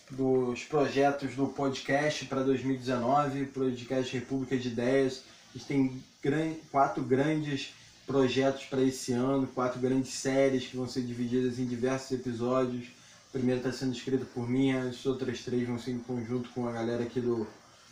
dos 0.10 0.64
projetos 0.64 1.36
do 1.36 1.48
podcast 1.48 2.26
para 2.26 2.42
2019, 2.42 3.46
podcast 3.48 4.14
República 4.14 4.58
de 4.58 4.70
Ideias. 4.70 5.24
A 5.54 5.58
gente 5.58 5.68
tem 5.68 6.04
gran, 6.24 6.54
quatro 6.72 7.04
grandes 7.04 7.74
projetos 8.06 8.66
para 8.66 8.82
esse 8.82 9.12
ano, 9.12 9.48
quatro 9.48 9.80
grandes 9.80 10.14
séries 10.14 10.66
que 10.66 10.78
vão 10.78 10.88
ser 10.88 11.02
divididas 11.02 11.60
em 11.60 11.66
diversos 11.66 12.12
episódios. 12.12 12.88
O 13.30 13.32
primeiro 13.32 13.60
está 13.60 13.72
sendo 13.72 13.94
escrito 13.94 14.26
por 14.34 14.50
mim, 14.50 14.72
as 14.72 15.06
outras 15.06 15.44
três 15.44 15.68
vão 15.68 15.78
ser 15.78 15.92
em 15.92 16.00
conjunto 16.00 16.50
com 16.50 16.68
a 16.68 16.72
galera 16.72 17.04
aqui 17.04 17.22
do, 17.22 17.46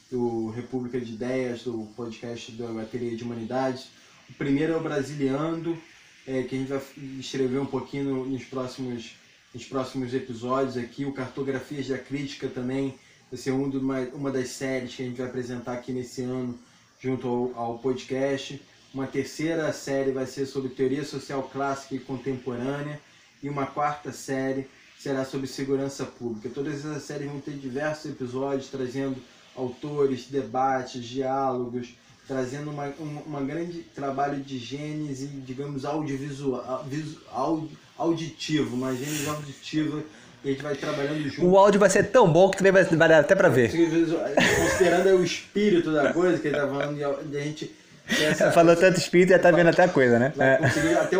do 0.10 0.50
República 0.50 1.00
de 1.00 1.14
Ideias, 1.14 1.62
do 1.62 1.88
podcast 1.96 2.52
do 2.54 2.80
Ateliê 2.80 3.16
de 3.16 3.24
Humanidades. 3.24 3.90
O 4.28 4.34
primeiro 4.34 4.74
é 4.74 4.78
o 4.78 4.80
Brasiliando, 4.82 5.78
é, 6.26 6.42
que 6.42 6.56
a 6.56 6.58
gente 6.58 6.70
vai 6.70 6.82
escrever 7.20 7.60
um 7.60 7.68
pouquinho 7.68 8.26
nos 8.26 8.46
próximos, 8.46 9.16
nos 9.54 9.64
próximos 9.64 10.12
episódios 10.12 10.76
aqui. 10.76 11.06
O 11.06 11.14
Cartografias 11.14 11.88
da 11.88 12.00
Crítica 12.00 12.48
também 12.48 12.98
vai 13.30 13.40
ser 13.40 13.52
um 13.52 13.70
uma, 13.78 14.00
uma 14.16 14.32
das 14.32 14.50
séries 14.50 14.96
que 14.96 15.04
a 15.04 15.06
gente 15.06 15.18
vai 15.18 15.28
apresentar 15.28 15.74
aqui 15.74 15.92
nesse 15.92 16.24
ano, 16.24 16.58
junto 17.00 17.28
ao, 17.28 17.56
ao 17.56 17.78
podcast. 17.78 18.60
Uma 18.92 19.06
terceira 19.06 19.72
série 19.72 20.10
vai 20.12 20.26
ser 20.26 20.48
sobre 20.48 20.70
teoria 20.70 21.06
social 21.06 21.44
clássica 21.54 21.94
e 21.94 22.00
contemporânea. 22.00 23.00
E 23.44 23.48
uma 23.48 23.68
quarta 23.68 24.12
série 24.12 24.68
será 25.00 25.24
sobre 25.24 25.48
segurança 25.48 26.06
pública. 26.06 26.50
Todas 26.54 26.80
essas 26.80 27.04
séries 27.04 27.30
vão 27.30 27.40
ter 27.40 27.52
diversos 27.52 28.12
episódios 28.12 28.68
trazendo 28.68 29.18
autores, 29.56 30.28
debates, 30.30 31.04
diálogos, 31.04 31.90
trazendo 32.28 32.70
uma, 32.72 32.88
um 33.00 33.22
uma 33.26 33.42
grande 33.42 33.80
trabalho 33.96 34.42
de 34.42 34.58
gênese, 34.58 35.28
digamos, 35.28 35.86
audiovisual, 35.86 36.86
aud, 37.32 37.70
auditivo, 37.98 38.76
uma 38.76 38.94
gênese 38.94 39.28
auditiva 39.28 40.04
que 40.42 40.50
a 40.50 40.52
gente 40.52 40.64
vai 40.64 40.76
trabalhando 40.76 41.28
junto. 41.30 41.48
O 41.48 41.58
áudio 41.58 41.80
vai 41.80 41.90
ser 41.90 42.04
tão 42.04 42.32
bom 42.32 42.52
que 42.52 42.58
também 42.58 42.72
vai, 42.72 42.84
vai 42.84 43.10
dar 43.10 43.20
até 43.20 43.36
para 43.36 43.50
ver. 43.50 43.72
Considerando 43.72 45.20
o 45.20 45.24
espírito 45.24 45.92
da 45.92 46.14
coisa 46.14 46.38
que 46.40 46.48
ele 46.48 46.58
tá 46.58 46.68
falando, 46.68 46.96
de 46.96 47.38
a 47.38 47.42
gente 47.42 47.74
essa, 48.10 48.52
Falou 48.54 48.76
tanto 48.76 48.98
espírito 48.98 49.30
já 49.30 49.40
tá 49.40 49.52
vendo 49.52 49.68
até 49.68 49.84
a 49.84 49.90
coisa, 49.90 50.18
né? 50.18 50.34
É. 50.38 50.58
Conseguir 50.58 50.98
até 50.98 51.18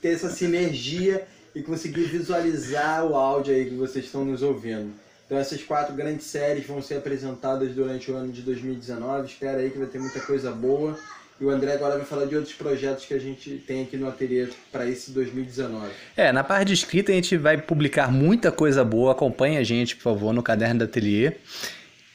ter 0.00 0.14
essa 0.14 0.30
sinergia 0.30 1.26
e 1.56 1.62
conseguir 1.62 2.02
visualizar 2.02 3.06
o 3.06 3.14
áudio 3.14 3.54
aí 3.54 3.64
que 3.64 3.74
vocês 3.74 4.04
estão 4.04 4.26
nos 4.26 4.42
ouvindo. 4.42 4.92
Então 5.24 5.38
essas 5.38 5.62
quatro 5.62 5.94
grandes 5.94 6.26
séries 6.26 6.66
vão 6.66 6.82
ser 6.82 6.96
apresentadas 6.96 7.74
durante 7.74 8.10
o 8.10 8.14
ano 8.14 8.30
de 8.30 8.42
2019. 8.42 9.26
Espera 9.26 9.56
aí 9.56 9.70
que 9.70 9.78
vai 9.78 9.86
ter 9.86 9.98
muita 9.98 10.20
coisa 10.20 10.52
boa. 10.52 10.98
E 11.40 11.44
o 11.44 11.50
André 11.50 11.72
agora 11.72 11.96
vai 11.96 12.04
falar 12.04 12.26
de 12.26 12.36
outros 12.36 12.54
projetos 12.54 13.06
que 13.06 13.14
a 13.14 13.18
gente 13.18 13.62
tem 13.66 13.82
aqui 13.82 13.96
no 13.96 14.06
ateliê 14.06 14.48
para 14.70 14.86
esse 14.86 15.10
2019. 15.12 15.88
É, 16.14 16.30
na 16.30 16.44
parte 16.44 16.68
de 16.68 16.74
escrita 16.74 17.10
a 17.10 17.14
gente 17.14 17.38
vai 17.38 17.56
publicar 17.56 18.12
muita 18.12 18.52
coisa 18.52 18.84
boa. 18.84 19.12
Acompanhe 19.12 19.56
a 19.56 19.64
gente, 19.64 19.96
por 19.96 20.02
favor, 20.02 20.34
no 20.34 20.42
caderno 20.42 20.80
do 20.80 20.84
ateliê, 20.84 21.32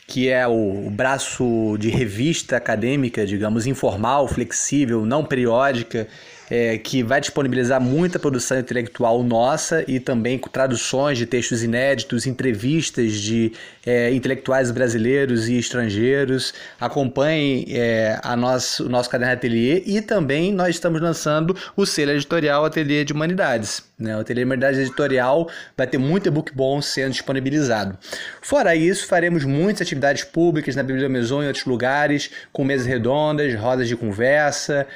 que 0.06 0.30
é 0.30 0.46
o 0.46 0.88
braço 0.92 1.78
de 1.80 1.90
revista 1.90 2.58
acadêmica, 2.58 3.26
digamos, 3.26 3.66
informal, 3.66 4.28
flexível, 4.28 5.04
não 5.04 5.26
periódica 5.26 6.08
é, 6.52 6.78
que 6.78 7.02
vai 7.02 7.22
disponibilizar 7.22 7.80
muita 7.80 8.20
produção 8.20 8.60
intelectual 8.60 9.24
nossa 9.24 9.86
e 9.88 10.02
também 10.02 10.38
traduções 10.38 11.18
de 11.18 11.26
textos 11.26 11.64
inéditos, 11.64 12.28
entrevistas 12.28 13.14
de 13.14 13.54
é, 13.86 14.14
intelectuais 14.14 14.70
brasileiros 14.70 15.48
e 15.48 15.58
estrangeiros. 15.58 16.54
Acompanhem 16.78 17.66
é, 17.70 18.20
a 18.22 18.36
nosso, 18.36 18.86
o 18.86 18.90
nosso 18.90 19.10
caderno 19.10 19.34
Ateliê 19.34 19.82
e 19.86 20.02
também 20.02 20.52
nós 20.52 20.76
estamos 20.76 21.00
lançando 21.00 21.56
o 21.74 21.86
selo 21.86 22.12
editorial 22.12 22.66
Ateliê 22.66 23.06
de 23.06 23.14
Humanidades. 23.14 23.91
Né? 24.02 24.18
O 24.18 24.20
Ateliê 24.20 24.44
de 24.44 24.46
Humanidades 24.46 24.80
Editorial 24.80 25.48
vai 25.78 25.86
ter 25.86 25.98
muito 25.98 26.28
e-book 26.28 26.52
bom 26.54 26.82
sendo 26.82 27.12
disponibilizado. 27.12 27.98
Fora 28.42 28.76
isso, 28.76 29.06
faremos 29.06 29.46
muitas 29.46 29.82
atividades 29.82 30.24
públicas 30.24 30.76
na 30.76 30.84
Bíblia 30.84 31.08
Maison 31.08 31.44
e 31.44 31.48
outros 31.48 31.66
lugares, 31.66 32.32
com 32.52 32.64
mesas 32.64 32.88
redondas, 32.88 33.54
rodas 33.56 33.88
de 33.88 33.96
conversa, 33.96 34.88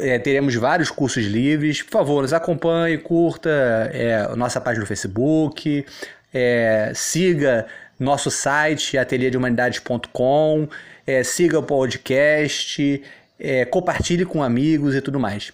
é, 0.00 0.18
teremos 0.18 0.54
vários 0.54 0.90
cursos 0.90 1.24
livres. 1.24 1.82
Por 1.82 1.92
favor, 1.92 2.22
nos 2.22 2.32
acompanhe, 2.32 2.98
curta 2.98 3.50
é, 3.92 4.26
nossa 4.34 4.60
página 4.60 4.80
no 4.80 4.86
Facebook, 4.86 5.84
é, 6.32 6.92
siga 6.94 7.66
nosso 7.98 8.30
site 8.30 8.96
ateliêdehumanidades.com, 8.96 10.68
é, 11.06 11.22
siga 11.22 11.58
o 11.58 11.62
podcast, 11.62 13.02
é, 13.38 13.64
compartilhe 13.66 14.24
com 14.24 14.42
amigos 14.42 14.94
e 14.94 15.02
tudo 15.02 15.20
mais. 15.20 15.52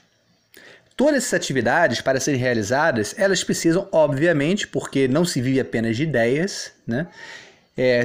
Todas 0.97 1.17
essas 1.17 1.35
atividades, 1.35 2.01
para 2.01 2.19
serem 2.19 2.41
realizadas, 2.41 3.15
elas 3.19 3.45
precisam, 3.45 3.87
obviamente, 3.93 4.67
porque 4.67 5.07
não 5.07 5.25
se 5.27 5.43
vive 5.43 5.61
apenas 5.61 5.97
de 5.97 6.05
ideias, 6.05 6.73
né? 6.87 7.07
É, 7.77 8.03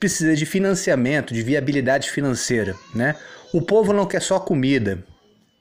precisa 0.00 0.34
de 0.34 0.44
financiamento, 0.44 1.32
de 1.32 1.42
viabilidade 1.42 2.10
financeira, 2.10 2.74
né? 2.92 3.14
O 3.52 3.62
povo 3.62 3.92
não 3.92 4.06
quer 4.06 4.20
só 4.20 4.40
comida, 4.40 5.04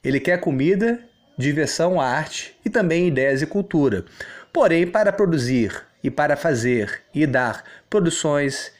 ele 0.03 0.19
quer 0.19 0.39
comida, 0.39 0.99
diversão, 1.37 2.01
arte 2.01 2.55
e 2.65 2.69
também 2.69 3.07
ideias 3.07 3.43
e 3.43 3.45
cultura. 3.45 4.03
Porém, 4.51 4.87
para 4.87 5.13
produzir 5.13 5.83
e 6.03 6.09
para 6.09 6.35
fazer 6.35 7.03
e 7.13 7.27
dar 7.27 7.63
produções 7.89 8.71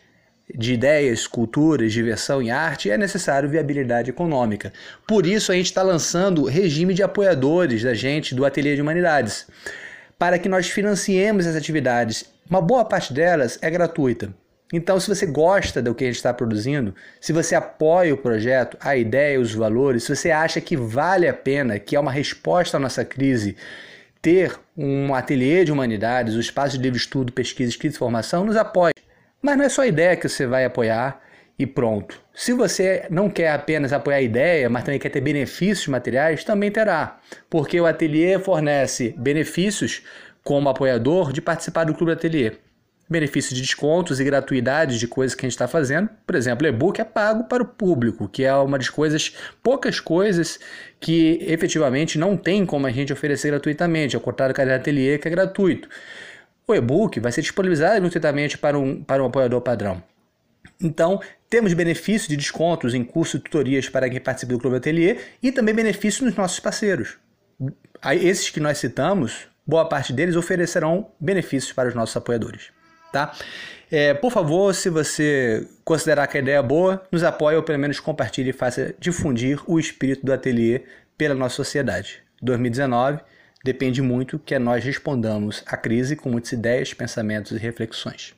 de 0.54 0.74
ideias, 0.74 1.26
culturas, 1.26 1.94
diversão 1.94 2.42
e 2.42 2.52
arte, 2.52 2.90
é 2.90 2.98
necessário 2.98 3.50
viabilidade 3.50 4.10
econômica. 4.10 4.74
Por 5.08 5.26
isso, 5.26 5.52
a 5.52 5.56
gente 5.56 5.68
está 5.68 5.82
lançando 5.82 6.46
regime 6.46 6.94
de 6.94 7.04
apoiadores 7.04 7.84
da 7.84 7.94
gente 7.94 8.36
do 8.36 8.46
Ateliê 8.46 8.76
de 8.76 8.82
Humanidades, 8.82 9.48
para 10.18 10.38
que 10.38 10.50
nós 10.50 10.70
financiemos 10.70 11.46
essas 11.46 11.58
atividades. 11.58 12.26
Uma 12.50 12.62
boa 12.62 12.86
parte 12.86 13.14
delas 13.14 13.58
é 13.62 13.70
gratuita. 13.70 14.34
Então, 14.72 15.00
se 15.00 15.08
você 15.08 15.26
gosta 15.26 15.82
do 15.82 15.94
que 15.94 16.04
a 16.04 16.08
gente 16.08 16.16
está 16.16 16.34
produzindo, 16.34 16.96
se 17.22 17.32
você 17.32 17.54
apoia 17.54 18.14
o 18.14 18.18
projeto, 18.18 18.76
a 18.80 18.98
ideia, 18.98 19.40
os 19.40 19.54
valores, 19.54 20.04
se 20.04 20.16
você 20.16 20.32
acha 20.32 20.60
que 20.60 20.76
vale 20.76 21.28
a 21.28 21.34
pena, 21.34 21.78
que 21.78 21.96
é 21.96 22.00
uma 22.00 22.12
resposta 22.12 22.78
à 22.78 22.80
nossa 22.80 23.06
crise, 23.06 23.56
ter 24.20 24.58
um 24.76 25.14
ateliê 25.14 25.64
de 25.64 25.72
humanidades, 25.72 26.36
um 26.36 26.40
espaço 26.40 26.78
de 26.78 26.84
livre 26.84 26.98
estudo, 26.98 27.32
pesquisa, 27.32 27.70
escrita 27.70 27.96
e 27.96 28.00
formação, 28.00 28.44
nos 28.44 28.56
apoie. 28.56 28.94
Mas 29.44 29.58
não 29.58 29.66
é 29.66 29.70
só 29.70 29.82
a 29.82 29.88
ideia 29.88 30.16
que 30.16 30.30
você 30.30 30.48
vai 30.48 30.64
apoiar 30.64 31.22
e 31.60 31.68
pronto. 31.68 32.18
Se 32.34 32.54
você 32.54 33.06
não 33.10 33.30
quer 33.30 33.52
apenas 33.52 33.92
apoiar 33.92 34.18
a 34.18 34.22
ideia, 34.22 34.70
mas 34.70 34.86
também 34.86 35.00
quer 35.00 35.10
ter 35.10 35.20
benefícios 35.20 35.88
materiais, 35.88 36.46
também 36.46 36.72
terá, 36.72 37.20
porque 37.50 37.80
o 37.80 37.86
ateliê 37.86 38.40
fornece 38.40 39.14
benefícios 39.18 40.02
como 40.42 40.70
apoiador 40.70 41.34
de 41.34 41.42
participar 41.42 41.84
do 41.84 41.94
Clube 41.94 42.14
Ateliê 42.14 42.54
benefício 43.10 43.54
de 43.54 43.62
descontos 43.62 44.20
e 44.20 44.24
gratuidades 44.24 45.00
de 45.00 45.08
coisas 45.08 45.36
que 45.36 45.46
a 45.46 45.48
gente 45.48 45.54
está 45.54 45.68
fazendo. 45.68 46.10
Por 46.26 46.36
exemplo, 46.36 46.66
e-book 46.66 47.00
é 47.00 47.04
pago 47.04 47.44
para 47.44 47.62
o 47.62 47.66
público, 47.66 48.28
que 48.28 48.44
é 48.44 48.54
uma 48.56 48.78
das 48.78 48.90
coisas, 48.90 49.36
poucas 49.62 50.00
coisas 50.00 50.60
que 51.00 51.38
efetivamente 51.42 52.18
não 52.18 52.36
tem 52.36 52.66
como 52.66 52.88
a 52.88 52.92
gente 52.92 53.14
oferecer 53.14 53.50
gratuitamente, 53.50 54.18
cortar 54.20 54.50
o 54.50 54.54
caderno 54.54 54.80
ateliê 54.80 55.18
que 55.18 55.28
é 55.28 55.32
gratuito. 55.32 55.88
O 56.68 56.74
e-book 56.74 57.20
vai 57.20 57.32
ser 57.32 57.42
disponibilizado 57.42 58.00
gratuitamente 58.00 58.58
para 58.58 58.78
um, 58.78 59.04
para 59.04 59.22
um 59.22 59.26
apoiador 59.26 59.62
padrão. 59.62 60.02
Então, 60.82 61.20
temos 61.50 61.74
benefícios 61.74 62.28
de 62.28 62.38
descontos 62.38 62.94
em 62.94 63.04
cursos 63.04 63.40
e 63.40 63.44
tutorias 63.44 63.90
para 63.90 64.10
quem 64.10 64.20
participa 64.20 64.54
do 64.54 64.60
Clube 64.60 64.78
Ateliê 64.78 65.18
e 65.42 65.52
também 65.52 65.76
benefícios 65.76 66.22
nos 66.22 66.36
nossos 66.36 66.60
parceiros. 66.60 67.18
Esses 68.22 68.50
que 68.50 68.60
nós 68.60 68.78
citamos, 68.78 69.48
boa 69.66 69.88
parte 69.88 70.12
deles 70.14 70.36
oferecerão 70.36 71.12
benefícios 71.20 71.72
para 71.74 71.90
os 71.90 71.96
nossos 71.96 72.16
apoiadores 72.16 72.72
tá? 73.14 73.32
É, 73.90 74.14
por 74.16 74.32
favor, 74.32 74.74
se 74.74 74.90
você 74.90 75.66
considerar 75.86 76.26
que 76.28 76.38
a 76.38 76.42
ideia 76.42 76.58
é 76.58 76.64
boa, 76.64 77.04
nos 77.12 77.24
apoie 77.24 77.56
ou 77.56 77.62
pelo 77.62 77.78
menos 77.78 78.00
compartilhe 78.00 78.50
e 78.50 78.54
faça 78.54 78.94
difundir 79.00 79.62
o 79.68 79.80
espírito 79.80 80.26
do 80.26 80.34
ateliê 80.34 80.82
pela 81.16 81.36
nossa 81.36 81.56
sociedade. 81.56 82.24
2019 82.42 83.22
depende 83.64 84.02
muito 84.02 84.38
que 84.38 84.58
nós 84.60 84.84
respondamos 84.84 85.64
à 85.66 85.78
crise 85.78 86.16
com 86.16 86.30
muitas 86.30 86.52
ideias, 86.52 86.94
pensamentos 86.94 87.54
e 87.54 87.58
reflexões. 87.58 88.36